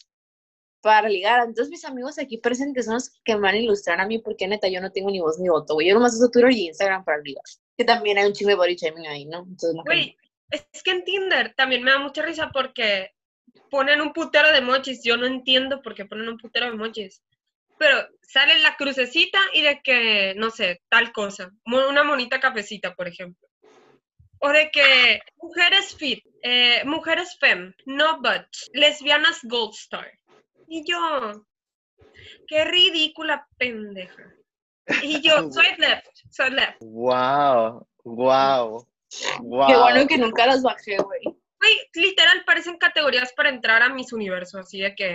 [0.80, 1.40] para ligar.
[1.46, 4.46] Entonces mis amigos aquí presentes son los que me van a ilustrar a mí porque
[4.46, 5.88] neta yo no tengo ni voz ni voto, güey.
[5.88, 7.42] Yo nomás uso Twitter y Instagram para ligar.
[7.76, 9.38] Que también hay un chingo de body shaming ahí, ¿no?
[9.38, 10.16] Entonces, no Güey,
[10.50, 13.10] es que en Tinder también me da mucha risa porque
[13.70, 15.02] ponen un putero de emojis.
[15.02, 17.22] Yo no entiendo por qué ponen un putero de emojis.
[17.78, 21.50] Pero sale la crucecita y de que, no sé, tal cosa.
[21.64, 23.46] Una monita cafecita, por ejemplo.
[24.38, 30.10] O de que mujeres fit, eh, mujeres fem, no but, lesbianas gold star.
[30.68, 31.46] Y yo,
[32.46, 34.34] qué ridícula pendeja.
[35.02, 36.76] Y yo, soy left, soy left.
[36.80, 38.86] Wow, wow,
[39.40, 39.66] wow.
[39.66, 41.22] Qué bueno que nunca las bajé, güey.
[41.58, 45.12] Güey, literal, parecen categorías para entrar a mis universos, así de que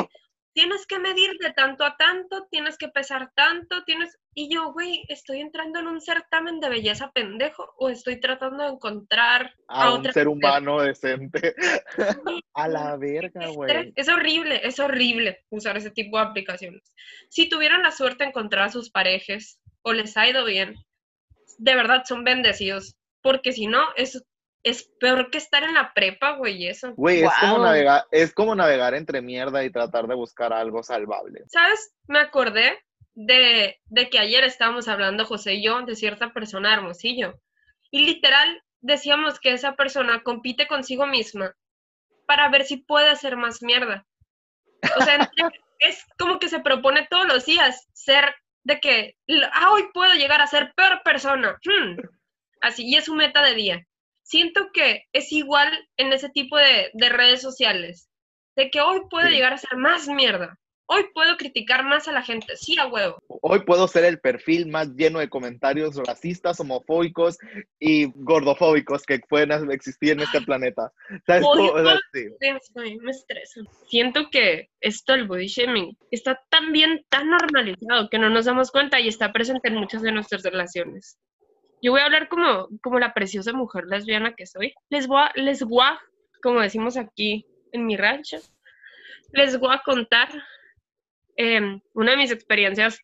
[0.54, 4.18] tienes que medir de tanto a tanto, tienes que pesar tanto, tienes...
[4.34, 8.70] Y yo, güey, ¿estoy entrando en un certamen de belleza pendejo o estoy tratando de
[8.70, 10.38] encontrar a un otra ser mujer?
[10.38, 11.56] humano decente.
[12.54, 13.94] a la verga, güey.
[13.96, 16.94] Es horrible, es horrible usar ese tipo de aplicaciones.
[17.30, 20.76] Si tuvieran la suerte de encontrar a sus parejas o les ha ido bien,
[21.58, 24.24] de verdad son bendecidos, porque si no, es,
[24.64, 26.94] es peor que estar en la prepa, güey, eso.
[26.96, 31.44] Güey, es como navegar, es como navegar entre mierda y tratar de buscar algo salvable.
[31.48, 31.94] ¿Sabes?
[32.08, 32.80] Me acordé
[33.14, 37.40] de, de que ayer estábamos hablando, José y yo, de cierta persona de Hermosillo.
[37.90, 41.56] Y literal decíamos que esa persona compite consigo misma
[42.26, 44.06] para ver si puede hacer más mierda.
[44.98, 45.30] O sea, entre,
[45.80, 49.18] es como que se propone todos los días ser de que,
[49.54, 51.58] ah, hoy puedo llegar a ser peor persona.
[51.66, 51.98] Hmm.
[52.62, 53.88] Así, y es su meta de día.
[54.32, 55.68] Siento que es igual
[55.98, 58.08] en ese tipo de, de redes sociales,
[58.56, 59.34] de que hoy puedo Sí.
[59.34, 60.58] llegar a ser más mierda.
[60.94, 63.18] Hoy puedo criticar más a la gente, sí, a huevo.
[63.42, 67.38] Hoy puedo ser el perfil más lleno de comentarios racistas, homofóbicos
[67.78, 70.92] y gordofóbicos que pueden existir en este planeta.
[71.28, 71.82] ¿Sabes Odio cómo?
[71.82, 72.98] O sea, todo- sí.
[73.02, 73.62] Me estresa.
[73.90, 78.72] Siento que esto, el body shaming, está tan bien, tan normalizado que no nos damos
[78.72, 81.18] cuenta y está presente en muchas de nuestras relaciones.
[81.82, 84.74] Yo voy a hablar como, como la preciosa mujer lesbiana que soy.
[84.90, 86.00] Les voy a, les voy a,
[86.42, 88.38] como decimos aquí en mi rancho,
[89.34, 90.30] les voy a contar
[91.36, 93.00] em, una de mis experiencias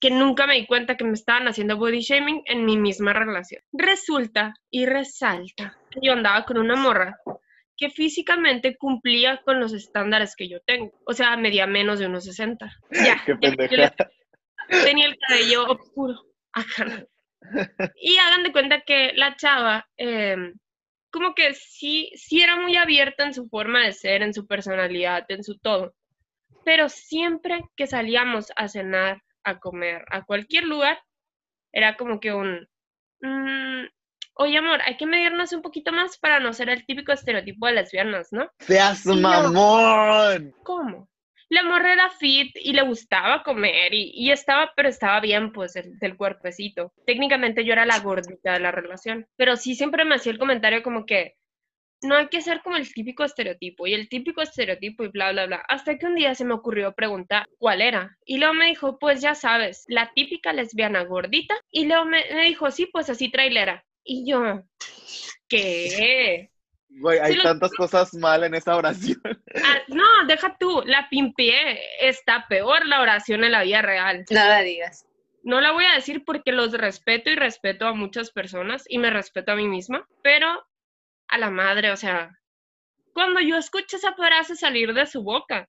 [0.00, 3.62] que nunca me di cuenta que me estaban haciendo body shaming en mi misma relación.
[3.72, 7.18] Resulta y resalta que yo andaba con una morra
[7.76, 10.92] que físicamente cumplía con los estándares que yo tengo.
[11.06, 12.70] O sea, medía menos de unos 60.
[12.92, 13.94] Ya, Qué ya,
[14.84, 16.22] tenía el cabello oscuro.
[16.52, 17.06] Ajá.
[17.96, 20.54] Y hagan de cuenta que la chava, em,
[21.10, 25.24] como que sí, sí era muy abierta en su forma de ser, en su personalidad,
[25.28, 25.94] en su todo.
[26.64, 31.00] Pero siempre que salíamos a cenar, a comer, a cualquier lugar,
[31.72, 32.68] era como que un,
[33.22, 33.86] mm,
[34.34, 37.72] oye amor, hay que medirnos un poquito más para no ser el típico estereotipo de
[37.72, 38.50] lesbianas, ¿no?
[38.60, 40.54] ¡Seas yo- mamón!
[40.62, 41.08] ¿Cómo?
[41.50, 45.98] La morra era fit y le gustaba comer y, estaba, pero estaba bien, pues, del,
[45.98, 46.92] del cuerpecito.
[47.04, 50.82] Técnicamente yo era la gordita de la relación, pero sí siempre me hacía el comentario
[50.82, 51.34] como que
[52.02, 55.46] no hay que ser como el típico estereotipo y el típico estereotipo y bla, bla,
[55.46, 55.64] bla.
[55.68, 58.16] Hasta que un día se me ocurrió preguntar cuál era.
[58.24, 61.54] Y luego me dijo, pues ya sabes, la típica lesbiana gordita.
[61.70, 63.84] Y luego me, me dijo, sí, pues así trailera.
[64.04, 64.62] Y yo,
[65.48, 66.50] ¿qué?
[66.90, 69.20] Güey, hay Sí, lo- tantas cosas mal en esa oración.
[69.64, 71.78] Ah, no, deja tú, la pimpié.
[72.00, 74.24] Está peor la oración en la vida real.
[74.30, 75.06] No la digas.
[75.42, 79.10] No la voy a decir porque los respeto y respeto a muchas personas y me
[79.10, 80.48] respeto a mí misma, pero
[81.28, 82.30] a la madre, o sea,
[83.14, 85.68] cuando yo escuché esa frase salir de su boca,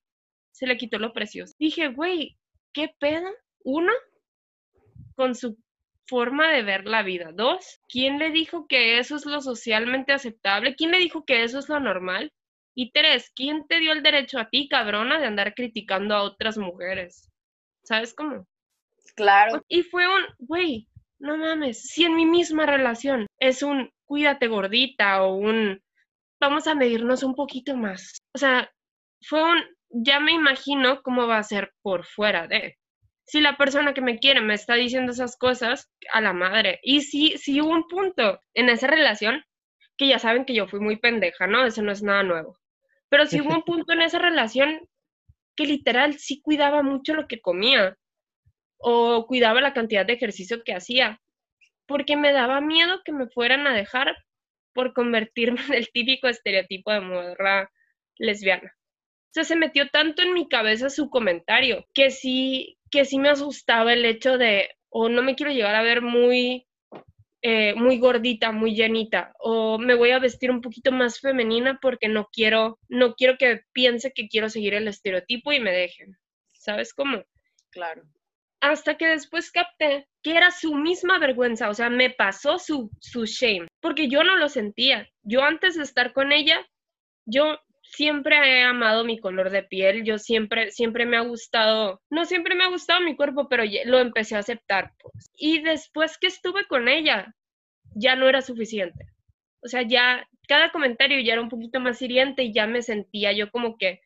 [0.52, 1.54] se le quitó lo precioso.
[1.58, 2.36] Dije, güey,
[2.74, 3.28] ¿qué pedo?
[3.64, 3.92] Uno,
[5.16, 5.56] con su
[6.12, 7.30] forma de ver la vida.
[7.32, 10.74] Dos, ¿quién le dijo que eso es lo socialmente aceptable?
[10.76, 12.30] ¿Quién le dijo que eso es lo normal?
[12.74, 16.58] Y tres, ¿quién te dio el derecho a ti, cabrona, de andar criticando a otras
[16.58, 17.30] mujeres?
[17.82, 18.46] ¿Sabes cómo?
[19.16, 19.64] Claro.
[19.68, 20.86] Y fue un, güey,
[21.18, 25.80] no mames, si en mi misma relación es un cuídate gordita o un
[26.38, 28.18] vamos a medirnos un poquito más.
[28.34, 28.70] O sea,
[29.22, 32.76] fue un, ya me imagino cómo va a ser por fuera de.
[33.32, 36.80] Si la persona que me quiere me está diciendo esas cosas, a la madre.
[36.82, 39.42] Y sí, sí hubo un punto en esa relación
[39.96, 41.64] que ya saben que yo fui muy pendeja, ¿no?
[41.64, 42.58] Eso no es nada nuevo.
[43.08, 44.86] Pero sí hubo un punto en esa relación
[45.56, 47.96] que literal sí cuidaba mucho lo que comía
[48.76, 51.18] o cuidaba la cantidad de ejercicio que hacía,
[51.86, 54.14] porque me daba miedo que me fueran a dejar
[54.74, 57.72] por convertirme en el típico estereotipo de morra
[58.18, 58.74] lesbiana.
[58.76, 63.30] O sea, se metió tanto en mi cabeza su comentario que sí, que sí me
[63.30, 66.66] asustaba el hecho de, o no me quiero llegar a ver muy,
[67.40, 72.08] eh, muy gordita, muy llenita, o me voy a vestir un poquito más femenina porque
[72.08, 76.16] no quiero, no quiero que piense que quiero seguir el estereotipo y me dejen.
[76.52, 77.24] ¿Sabes cómo?
[77.70, 78.02] Claro.
[78.60, 83.24] hasta que después capté que era su misma vergüenza, o sea, me pasó su, su
[83.24, 85.08] shame, porque yo no lo sentía.
[85.22, 86.64] Yo antes de estar con ella,
[87.24, 87.58] yo
[87.92, 92.54] siempre he amado mi color de piel, yo siempre, siempre me ha gustado, no siempre
[92.54, 94.92] me ha gustado mi cuerpo, pero lo empecé a aceptar.
[94.98, 95.30] Pues.
[95.34, 97.34] Y después que estuve con ella,
[97.94, 99.06] ya no era suficiente.
[99.60, 103.32] O sea, ya cada comentario ya era un poquito más hiriente y ya me sentía
[103.32, 104.00] yo como que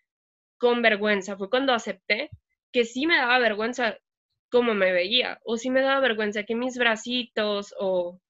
[0.58, 1.36] con vergüenza.
[1.36, 2.30] Fue cuando acepté
[2.72, 3.98] que sí me daba vergüenza
[4.50, 8.20] cómo me veía, o sí me daba vergüenza que mis bracitos, o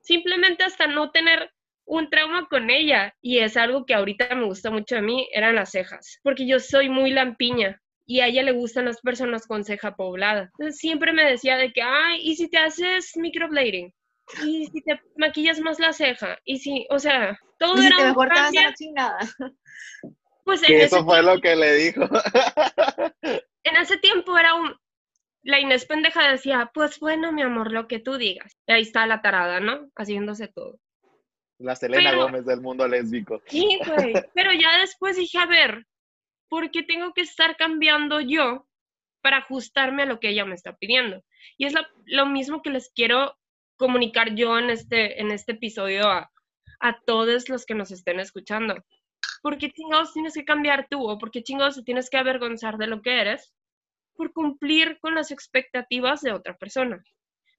[0.00, 1.52] simplemente hasta no tener
[1.90, 5.56] un trauma con ella, y es algo que ahorita me gusta mucho de mí, eran
[5.56, 7.82] las cejas, porque yo soy muy lampiña.
[8.06, 10.50] Y a ella le gustan las personas con ceja poblada.
[10.52, 13.92] Entonces siempre me decía de que, ay, ¿y si te haces microblading?
[14.44, 16.38] ¿Y si te maquillas más la ceja?
[16.44, 19.18] Y si, o sea, todo Y si era te mejor te a chingada.
[20.44, 22.02] pues en eso fue lo que le dijo.
[23.22, 24.74] en ese tiempo era un...
[25.42, 28.56] La Inés pendeja decía, pues bueno, mi amor, lo que tú digas.
[28.66, 29.88] Y ahí está la tarada, ¿no?
[29.96, 30.78] Haciéndose todo.
[31.60, 33.40] La Selena Pero- Gómez del mundo lésbico.
[33.46, 34.12] Sí, güey.
[34.34, 35.86] Pero ya después dije, a ver,
[36.48, 38.66] ¿por qué tengo que estar cambiando yo
[39.22, 41.22] para ajustarme a lo que ella me está pidiendo?
[41.58, 43.36] Y es la- lo mismo que les quiero
[43.76, 46.30] comunicar yo en este, en este episodio a,
[46.80, 48.74] a todos los que nos estén escuchando.
[49.42, 51.08] ¿Por qué chingados tienes que cambiar tú?
[51.08, 53.52] ¿O por qué chingados te tienes que avergonzar de lo que eres?
[54.14, 57.02] por cumplir con las expectativas de otra persona.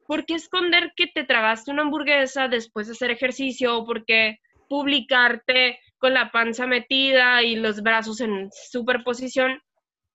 [0.08, 4.40] ¿Por qué esconder que te tragaste una hamburguesa después de hacer ejercicio o por qué
[4.68, 9.62] publicarte con la panza metida y los brazos en superposición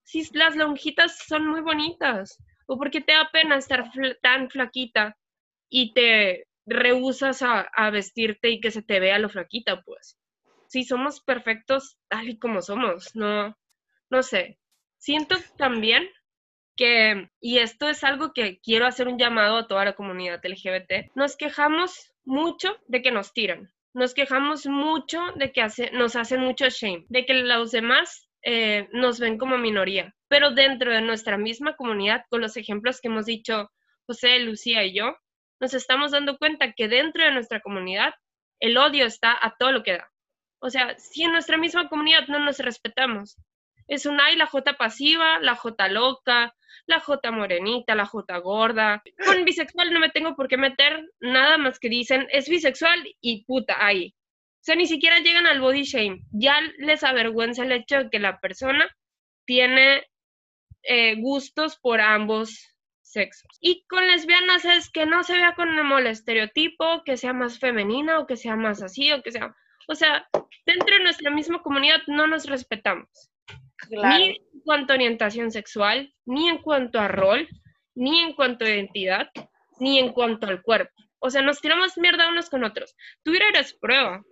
[0.03, 2.37] si las lonjitas son muy bonitas?
[2.67, 5.17] ¿O por qué te da pena estar tan flaquita
[5.69, 10.17] y te rehusas a, a vestirte y que se te vea lo flaquita, pues?
[10.67, 13.57] Si somos perfectos tal y como somos, no,
[14.09, 14.59] no sé.
[14.97, 16.09] Siento también
[16.77, 21.11] que, y esto es algo que quiero hacer un llamado a toda la comunidad LGBT,
[21.15, 26.69] nos quejamos mucho de que nos tiran, nos quejamos mucho de que nos hacen mucho
[26.69, 31.75] shame, de que los demás eh, nos ven como minoría, pero dentro de nuestra misma
[31.75, 33.71] comunidad, con los ejemplos que hemos dicho
[34.05, 35.17] José, Lucía y yo,
[35.59, 38.13] nos estamos dando cuenta que dentro de nuestra comunidad
[38.59, 40.11] el odio está a todo lo que da.
[40.59, 43.37] O sea, si en nuestra misma comunidad no nos respetamos,
[43.87, 46.53] es un ay, la J pasiva, la J loca,
[46.85, 49.01] la J morenita, la J gorda.
[49.25, 53.45] Con bisexual no me tengo por qué meter nada más que dicen es bisexual y
[53.45, 54.13] puta ahí.
[54.61, 56.21] O sea, ni siquiera llegan al body shame.
[56.31, 58.89] Ya les avergüenza el hecho de que la persona
[59.45, 60.05] tiene
[60.83, 62.59] eh, gustos por ambos
[63.01, 63.57] sexos.
[63.61, 68.19] Y con lesbianas es que no se vea con el estereotipo, que sea más femenina
[68.19, 69.55] o que sea más así o que sea...
[69.89, 70.27] O sea,
[70.65, 73.07] dentro de nuestra misma comunidad no nos respetamos
[73.89, 74.17] Claro.
[74.17, 77.47] ni en cuanto a orientación sexual, ni en cuanto a rol,
[77.95, 79.29] ni en cuanto a identidad,
[79.79, 80.93] ni en cuanto al cuerpo.
[81.19, 82.95] O sea, nos tiramos mierda unos con otros.
[83.23, 84.23] Twitter es prueba.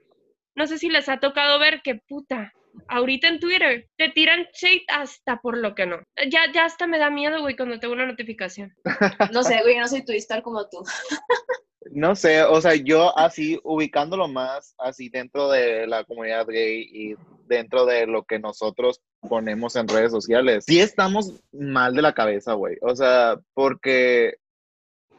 [0.56, 2.54] No sé si les ha tocado ver que puta,
[2.88, 5.98] ahorita en Twitter te tiran shade hasta por lo que no.
[6.30, 8.74] Ya, ya hasta me da miedo, güey, cuando tengo una notificación.
[9.34, 10.84] No sé, güey, no soy turistar como tú.
[11.92, 17.16] No sé, o sea, yo así ubicándolo más así dentro de la comunidad gay y
[17.46, 22.54] dentro de lo que nosotros ponemos en redes sociales, sí estamos mal de la cabeza,
[22.54, 22.78] güey.
[22.82, 24.36] O sea, porque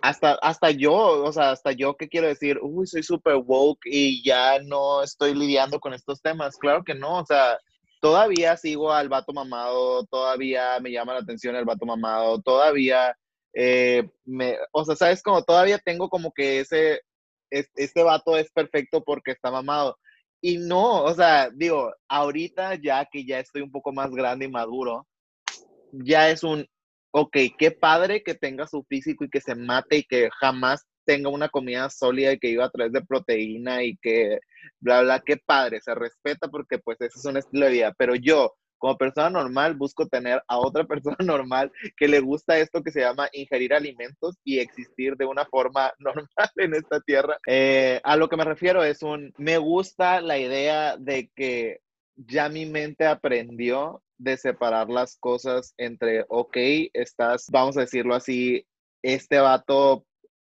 [0.01, 4.23] hasta, hasta yo, o sea, hasta yo que quiero decir, uy, soy súper woke y
[4.25, 6.57] ya no estoy lidiando con estos temas.
[6.59, 7.59] Claro que no, o sea,
[8.01, 13.17] todavía sigo al vato mamado, todavía me llama la atención el vato mamado, todavía
[13.55, 17.01] eh, me, o sea, sabes como todavía tengo como que ese,
[17.51, 19.99] es- este vato es perfecto porque está mamado.
[20.41, 24.51] Y no, o sea, digo, ahorita ya que ya estoy un poco más grande y
[24.51, 25.07] maduro,
[25.93, 26.67] ya es un,
[27.11, 31.31] ok, qué padre que tenga su físico y que se mate y que jamás tenga
[31.31, 34.39] una comida sólida y que iba a través de proteína y que
[34.81, 37.95] bla, bla, qué padre, se respeta porque pues ese es un estilo de vida.
[37.97, 42.83] Pero yo, como persona normal, busco tener a otra persona normal que le gusta esto
[42.83, 47.39] que se llama ingerir alimentos y existir de una forma normal en esta tierra.
[47.47, 51.81] Eh, a lo que me refiero es un, me gusta la idea de que
[52.17, 56.57] ya mi mente aprendió de separar las cosas entre, ok,
[56.95, 58.67] estás, vamos a decirlo así,
[59.03, 60.07] este vato,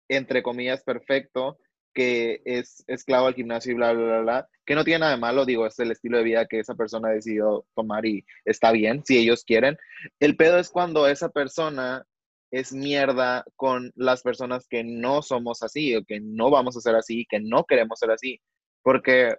[0.08, 1.58] entre comillas, perfecto,
[1.94, 5.20] que es esclavo al gimnasio y bla, bla, bla, bla, que no tiene nada de
[5.20, 9.02] malo, digo, es el estilo de vida que esa persona decidió tomar y está bien,
[9.04, 9.76] si ellos quieren.
[10.20, 12.04] El pedo es cuando esa persona
[12.50, 16.96] es mierda con las personas que no somos así, o que no vamos a ser
[16.96, 18.40] así, que no queremos ser así,
[18.82, 19.36] porque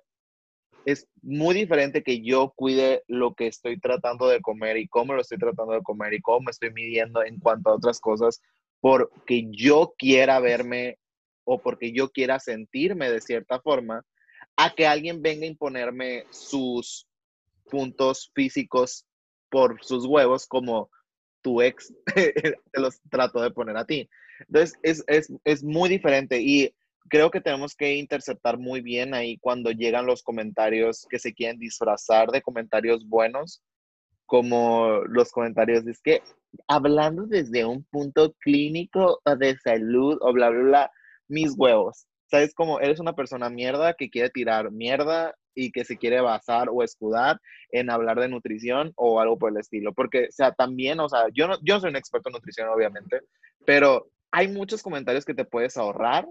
[0.86, 5.22] es muy diferente que yo cuide lo que estoy tratando de comer y cómo lo
[5.22, 8.42] estoy tratando de comer y cómo me estoy midiendo en cuanto a otras cosas,
[8.80, 10.98] porque yo quiera verme
[11.44, 14.04] o porque yo quiera sentirme de cierta forma,
[14.56, 17.08] a que alguien venga a imponerme sus
[17.70, 19.06] puntos físicos
[19.50, 20.90] por sus huevos como
[21.42, 24.10] tu ex te los trato de poner a ti.
[24.40, 26.74] Entonces, es, es, es muy diferente y
[27.10, 31.60] creo que tenemos que interceptar muy bien ahí cuando llegan los comentarios que se quieren
[31.60, 33.62] disfrazar de comentarios buenos,
[34.26, 36.22] como los comentarios, es que
[36.68, 40.92] hablando desde un punto clínico de salud o bla, bla, bla,
[41.32, 42.06] mis huevos.
[42.30, 42.54] ¿Sabes?
[42.54, 46.82] Como eres una persona mierda que quiere tirar mierda y que se quiere basar o
[46.82, 47.40] escudar
[47.72, 49.94] en hablar de nutrición o algo por el estilo.
[49.94, 53.22] Porque, o sea, también, o sea, yo no, yo soy un experto en nutrición, obviamente,
[53.66, 56.26] pero hay muchos comentarios que te puedes ahorrar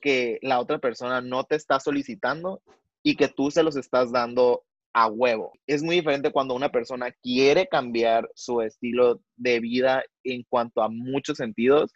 [0.00, 2.62] que la otra persona no te está solicitando
[3.02, 5.52] y que tú se los estás dando a huevo.
[5.66, 10.88] Es muy diferente cuando una persona quiere cambiar su estilo de vida en cuanto a
[10.88, 11.92] muchos sentidos,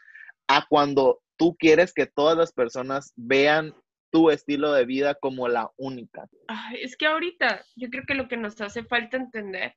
[0.49, 3.74] a cuando tú quieres que todas las personas vean
[4.11, 6.26] tu estilo de vida como la única.
[6.49, 9.74] Ay, es que ahorita yo creo que lo que nos hace falta entender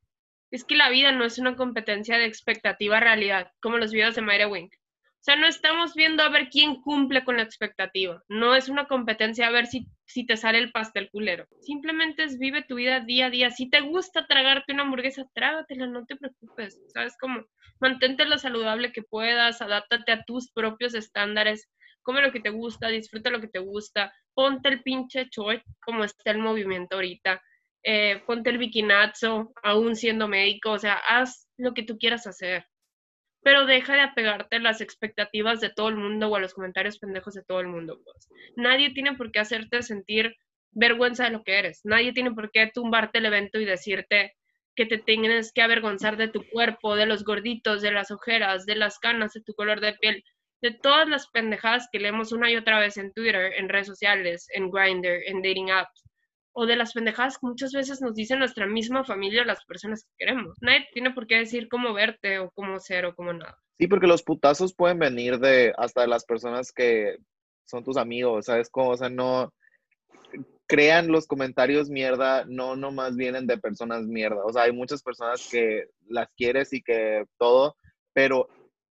[0.52, 4.22] es que la vida no es una competencia de expectativa realidad, como los videos de
[4.22, 4.74] Mayra Wink.
[5.20, 8.24] O sea, no estamos viendo a ver quién cumple con la expectativa.
[8.30, 11.46] No es una competencia a ver si, si te sale el pastel culero.
[11.60, 13.52] Simplemente es vive tu vida día a día.
[13.52, 16.80] Si te gusta tragarte una hamburguesa, trágatela, no te preocupes.
[16.94, 17.44] ¿Sabes cómo?
[17.82, 21.70] Mantente lo saludable que puedas, adáptate a tus propios estándares,
[22.02, 26.06] come lo que te gusta, disfruta lo que te gusta, ponte el pinche choy como
[26.06, 27.42] está el movimiento ahorita,
[27.84, 32.66] eh, ponte el bikinazo, aún siendo médico, o sea, haz lo que tú quieras hacer
[33.42, 37.00] pero deja de apegarte a las expectativas de todo el mundo o a los comentarios
[37.00, 38.00] pendejos de todo el mundo.
[38.04, 38.28] Pues.
[38.56, 40.36] Nadie tiene por qué hacerte sentir
[40.72, 41.82] vergüenza de lo que eres.
[41.84, 44.36] Nadie tiene por qué tumbarte el evento y decirte
[44.76, 48.76] que te tienes que avergonzar de tu cuerpo, de los gorditos, de las ojeras, de
[48.76, 50.24] las canas, de tu color de piel,
[50.62, 54.48] de todas las pendejadas que leemos una y otra vez en Twitter, en redes sociales,
[54.54, 56.09] en Grindr, en dating apps
[56.54, 60.26] o de las pendejadas que muchas veces nos dice nuestra misma familia las personas que
[60.26, 60.58] queremos.
[60.62, 63.58] Nadie tiene por qué decir cómo verte o cómo ser o cómo nada.
[63.78, 67.18] Sí, porque los putazos pueden venir de hasta de las personas que
[67.66, 68.90] son tus amigos, ¿sabes cómo?
[68.90, 69.54] O sea, no
[70.68, 74.44] crean los comentarios mierda, no nomás vienen de personas mierda.
[74.46, 77.76] O sea, hay muchas personas que las quieres y que todo,
[78.14, 78.48] pero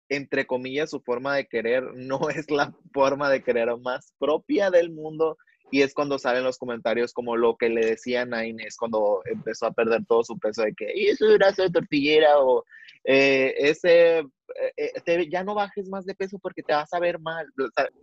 [0.09, 4.91] entre comillas, su forma de querer no es la forma de querer más propia del
[4.91, 5.37] mundo
[5.71, 9.67] y es cuando salen los comentarios como lo que le decían a Inés cuando empezó
[9.67, 12.65] a perder todo su peso de que, y ese brazo de tortillera o
[13.03, 17.19] eh, ese, eh, eh, ya no bajes más de peso porque te vas a ver
[17.19, 17.47] mal.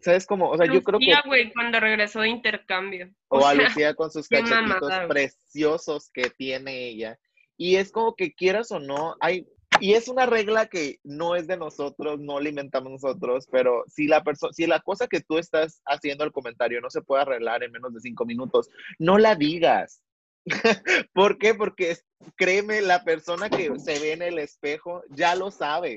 [0.01, 0.51] ¿Sabes cómo?
[0.51, 1.13] O sea, yo creo que...
[1.27, 3.11] güey, cuando regresó de intercambio.
[3.29, 7.19] O, a Lucía con sus cachetitos preciosos que tiene ella.
[7.59, 9.47] Y es como que quieras o no, hay
[9.81, 14.23] y es una regla que no es de nosotros, no alimentamos nosotros, pero si la
[14.53, 17.95] si la cosa que tú estás haciendo el comentario no se puede arreglar en menos
[17.95, 18.69] de cinco minutos,
[18.99, 20.03] no la digas.
[21.13, 21.55] ¿Por qué?
[21.55, 21.97] Porque
[22.37, 25.97] créeme, la persona que se ve en el espejo ya lo sabe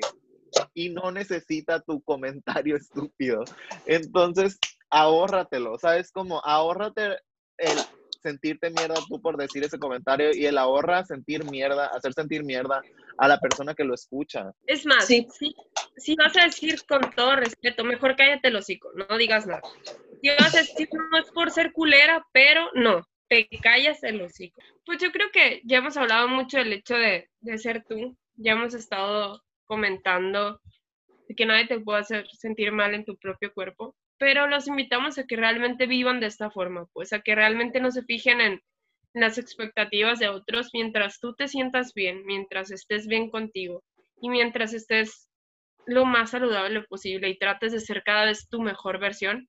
[0.73, 3.43] y no necesita tu comentario estúpido.
[3.85, 4.57] Entonces,
[4.89, 6.11] ahórratelo, ¿sabes?
[6.11, 7.17] Como ahórrate
[7.57, 7.77] el
[8.21, 12.81] sentirte mierda tú por decir ese comentario y el ahorra sentir mierda, hacer sentir mierda
[13.17, 14.51] a la persona que lo escucha.
[14.65, 15.27] Es más, si,
[15.97, 19.61] si vas a decir con todo respeto, mejor cállate el hocico, no digas nada.
[20.21, 24.61] Si vas a decir no es por ser culera, pero no, te callas el hocico.
[24.85, 28.53] Pues yo creo que ya hemos hablado mucho del hecho de, de ser tú, ya
[28.53, 30.59] hemos estado comentando
[31.35, 35.25] que nadie te puede hacer sentir mal en tu propio cuerpo pero los invitamos a
[35.25, 38.61] que realmente vivan de esta forma, pues a que realmente no se fijen en
[39.13, 43.81] las expectativas de otros mientras tú te sientas bien, mientras estés bien contigo
[44.21, 45.29] y mientras estés
[45.85, 49.47] lo más saludable posible y trates de ser cada vez tu mejor versión,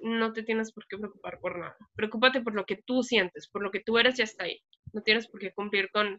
[0.00, 1.76] no te tienes por qué preocupar por nada.
[1.94, 4.60] Preocúpate por lo que tú sientes, por lo que tú eres y hasta ahí.
[4.92, 6.18] No tienes por qué cumplir con,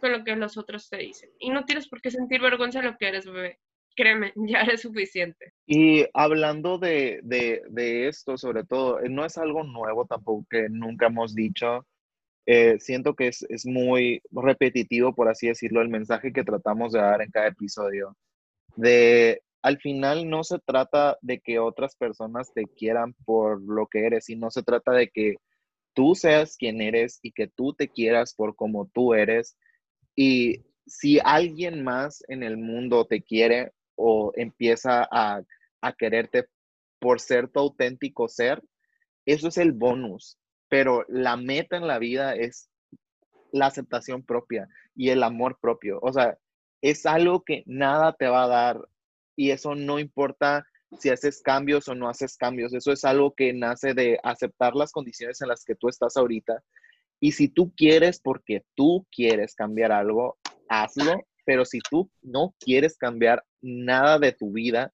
[0.00, 1.30] con lo que los otros te dicen.
[1.38, 3.60] Y no tienes por qué sentir vergüenza de lo que eres, bebé
[3.94, 5.52] créeme, ya es suficiente.
[5.66, 11.06] Y hablando de, de, esto, sobre todo, eh, no es algo nuevo tampoco que nunca
[11.06, 11.86] hemos dicho.
[12.46, 17.00] Eh, siento que es, es, muy repetitivo, por así decirlo, el mensaje que tratamos de
[17.00, 18.16] dar en cada episodio.
[18.76, 24.06] De al final no se trata de que otras personas te quieran por lo que
[24.06, 25.36] eres, sino se trata de que
[25.94, 29.56] tú seas quien eres y que tú te quieras por como tú eres.
[30.16, 35.42] Y si alguien más en el mundo te quiere, o empieza a,
[35.98, 36.46] quererte
[37.00, 38.62] por ser tu auténtico ser,
[39.26, 40.38] eso es el bonus.
[40.68, 42.70] Pero la meta en la vida es
[43.52, 45.98] la aceptación propia y el amor propio.
[46.02, 46.38] O sea,
[46.80, 48.80] es algo que nada te va a dar
[49.36, 50.66] y eso no importa
[50.98, 52.72] si haces cambios o no haces cambios.
[52.72, 56.62] Eso es algo que nace de aceptar las condiciones en las que tú estás ahorita.
[57.20, 60.38] Y si tú quieres porque tú quieres cambiar algo,
[60.68, 64.92] hazlo pero si tú no quieres cambiar nada de tu vida,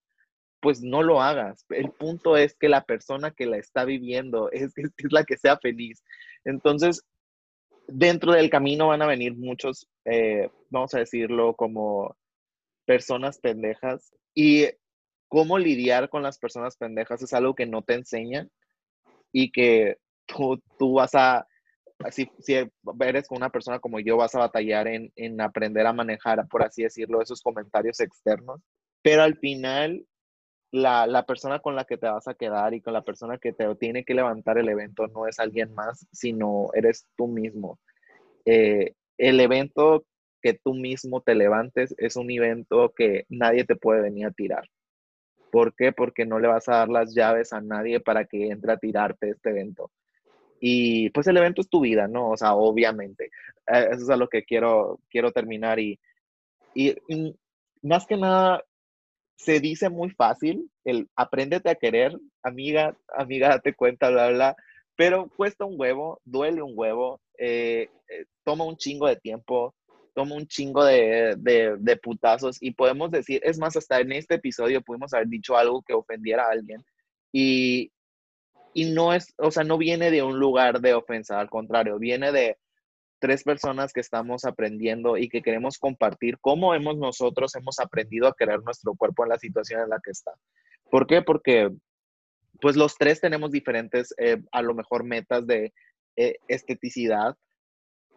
[0.61, 1.65] pues no lo hagas.
[1.71, 4.73] El punto es que la persona que la está viviendo es,
[5.11, 6.05] la que sea feliz.
[6.45, 7.03] Entonces,
[7.87, 12.17] dentro del camino van a venir muchos, eh, vamos a decirlo, como
[12.85, 14.15] personas pendejas.
[14.35, 14.67] Y
[15.29, 18.51] cómo lidiar con las personas pendejas es algo que no te enseñan
[19.33, 21.48] y que tú, tú vas a
[22.11, 22.55] si, si
[23.01, 26.83] eres una persona como yo, vas a batallar en, en aprender a manejar, por así
[26.83, 28.61] decirlo, esos comentarios externos.
[29.03, 30.07] Pero al final,
[30.71, 33.53] la, la, persona con la que te vas a quedar y con la persona que
[33.53, 37.79] te tiene que levantar el evento no es alguien más, sino eres tú mismo.
[38.45, 40.05] Eh, el evento
[40.41, 44.69] que tú mismo te levantes es un evento que nadie te puede venir a tirar.
[45.51, 45.93] ¿Por qué?
[45.93, 49.31] Porque no le vas a dar las llaves a nadie para que entre a tirarte
[49.31, 49.91] este evento.
[50.61, 52.31] Y pues el evento es tu vida, ¿no?
[52.31, 53.27] O sea, obviamente.
[53.67, 55.79] Eh, eso es a lo que quiero, quiero terminar.
[55.79, 55.99] Y,
[56.75, 56.95] y,
[57.83, 58.65] más que nada,
[59.37, 64.57] se dice muy fácil, el apréndete a querer, amiga, amiga, date cuenta, bla, bla,
[64.97, 69.75] pero cuesta un huevo, duele un huevo, eh, eh, toma un chingo de tiempo,
[70.13, 74.35] toma un chingo de, de, de, putazos y podemos decir, es más, hasta en este
[74.35, 76.85] episodio pudimos haber dicho algo que ofendiera a alguien
[77.33, 77.93] y,
[78.75, 82.33] y no es, o sea, no viene de un lugar de ofensa, al contrario, viene
[82.33, 82.59] de
[83.19, 88.35] tres personas que estamos aprendiendo y que queremos compartir cómo hemos nosotros hemos aprendido a
[88.37, 90.33] querer nuestro cuerpo en la situación en la que está.
[90.91, 91.23] ¿Por qué?
[91.23, 91.71] Porque
[92.61, 95.73] pues los tres tenemos diferentes, eh, a lo mejor, metas de
[96.17, 97.37] eh, esteticidad,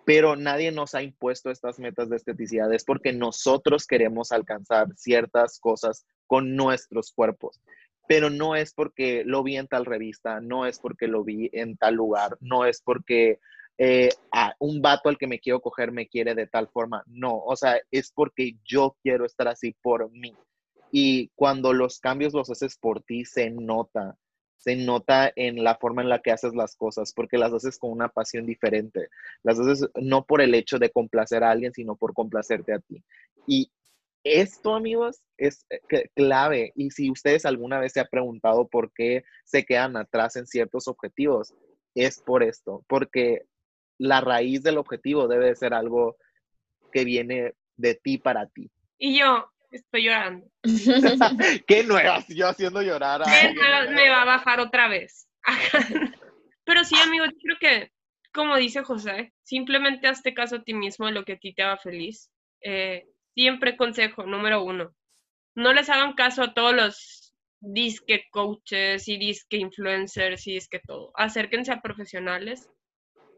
[0.05, 2.73] pero nadie nos ha impuesto estas metas de esteticidad.
[2.73, 7.61] Es porque nosotros queremos alcanzar ciertas cosas con nuestros cuerpos
[8.11, 11.77] pero no es porque lo vi en tal revista, no es porque lo vi en
[11.77, 13.39] tal lugar, no es porque
[13.77, 14.09] eh,
[14.59, 17.79] un vato al que me quiero coger me quiere de tal forma, no, o sea,
[17.89, 20.35] es porque yo quiero estar así por mí.
[20.91, 24.17] Y cuando los cambios los haces por ti, se nota,
[24.57, 27.91] se nota en la forma en la que haces las cosas, porque las haces con
[27.91, 29.07] una pasión diferente.
[29.41, 33.01] Las haces no por el hecho de complacer a alguien, sino por complacerte a ti.
[33.47, 33.71] Y
[34.23, 36.71] esto, amigos, es eh, clave.
[36.75, 40.87] Y si ustedes alguna vez se han preguntado por qué se quedan atrás en ciertos
[40.87, 41.53] objetivos,
[41.95, 43.43] es por esto, porque
[43.97, 46.17] la raíz del objetivo debe ser algo
[46.91, 48.71] que viene de ti para ti.
[48.97, 50.47] Y yo estoy llorando.
[51.67, 52.27] ¿Qué nuevas?
[52.27, 53.21] Yo haciendo llorar.
[53.23, 53.53] ¿Qué
[53.93, 55.27] me va a bajar otra vez?
[56.63, 57.91] Pero sí, amigo, yo creo que,
[58.33, 61.63] como dice José, simplemente hazte caso a ti mismo de lo que a ti te
[61.63, 62.29] haga feliz.
[62.61, 64.93] Eh, siempre consejo número uno,
[65.55, 71.11] no les hagan caso a todos los disque coaches y disque influencers y disque todo.
[71.15, 72.69] Acérquense a profesionales,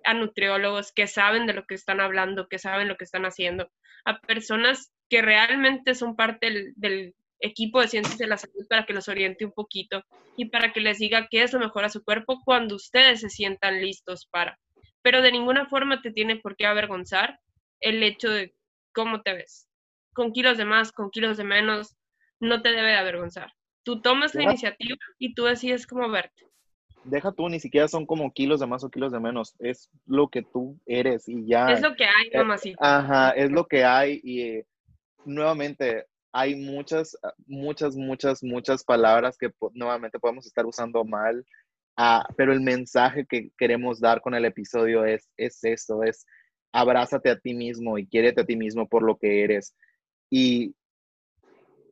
[0.05, 3.69] a nutriólogos que saben de lo que están hablando, que saben lo que están haciendo,
[4.05, 7.13] a personas que realmente son parte del,
[7.45, 10.05] equipo de ciencias de la salud para que los oriente un poquito
[10.37, 13.29] y para que les diga qué es lo mejor a su cuerpo cuando ustedes se
[13.29, 14.57] sientan listos para.
[15.01, 17.37] Pero de ninguna forma te tiene por qué avergonzar
[17.81, 18.55] el hecho de
[18.93, 19.67] cómo te ves
[20.13, 21.95] con kilos de más, con kilos de menos,
[22.39, 23.51] no te debe de avergonzar.
[23.83, 26.47] Tú tomas la iniciativa y tú decides cómo verte.
[27.03, 30.29] Deja tú, ni siquiera son como kilos de más o kilos de menos, es lo
[30.29, 31.67] que tú eres y ya.
[31.71, 32.77] Es lo que hay, eh, mamacita.
[32.79, 34.65] Ajá, es lo que hay y eh,
[35.25, 41.45] nuevamente hay muchas, muchas, muchas, muchas palabras que nuevamente podemos estar usando mal,
[41.97, 46.25] ah, pero el mensaje que queremos dar con el episodio es, es eso, es
[46.71, 49.75] abrázate a ti mismo y quiérete a ti mismo por lo que eres.
[50.35, 50.73] Y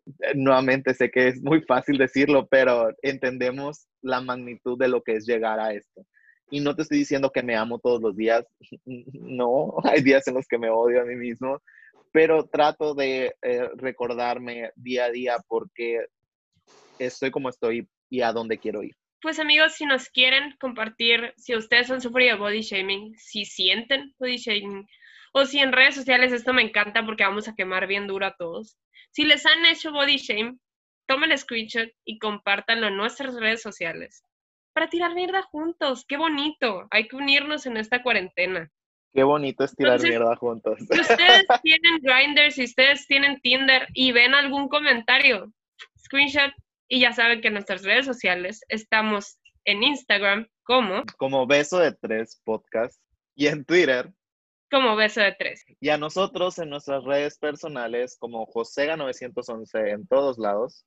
[0.07, 5.13] eh, nuevamente sé que es muy fácil decirlo, pero entendemos la magnitud de lo que
[5.13, 6.07] es llegar a esto.
[6.49, 8.43] Y no te estoy diciendo que me amo todos los días,
[8.85, 11.61] no, hay días en los que me odio a mí mismo,
[12.11, 16.07] pero trato de eh, recordarme día a día porque
[16.97, 18.95] estoy como estoy y a dónde quiero ir.
[19.21, 24.37] Pues amigos, si nos quieren compartir, si ustedes han sufrido body shaming, si sienten body
[24.37, 24.87] shaming,
[25.33, 28.35] o si en redes sociales, esto me encanta porque vamos a quemar bien duro a
[28.35, 28.77] todos.
[29.11, 30.57] Si les han hecho body shame,
[31.07, 34.23] tomen el screenshot y compártanlo en nuestras redes sociales.
[34.73, 36.87] Para tirar mierda juntos, qué bonito.
[36.91, 38.69] Hay que unirnos en esta cuarentena.
[39.13, 40.79] Qué bonito es tirar mierda juntos.
[40.79, 45.51] Si ustedes tienen Grindr, si ustedes tienen Tinder y ven algún comentario,
[45.99, 46.51] screenshot
[46.87, 51.93] y ya saben que en nuestras redes sociales estamos en Instagram como como beso de
[51.93, 52.99] tres podcast
[53.35, 54.11] y en Twitter
[54.71, 55.65] como Beso de Tres.
[55.81, 60.85] Y a nosotros en nuestras redes personales como Josega911 en todos lados.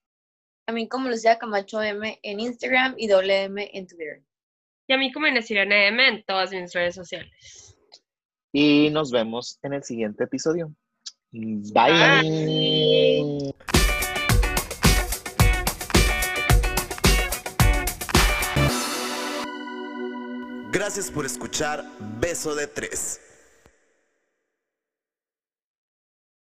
[0.67, 4.23] A mí como Lucía Camacho M en Instagram y WM en Twitter.
[4.89, 7.77] Y a mí como Inés Irene M en todas mis redes sociales.
[8.53, 10.75] Y nos vemos en el siguiente episodio.
[11.31, 11.93] Bye.
[12.23, 13.55] Bye.
[20.73, 21.85] Gracias por escuchar
[22.19, 23.21] Beso de Tres.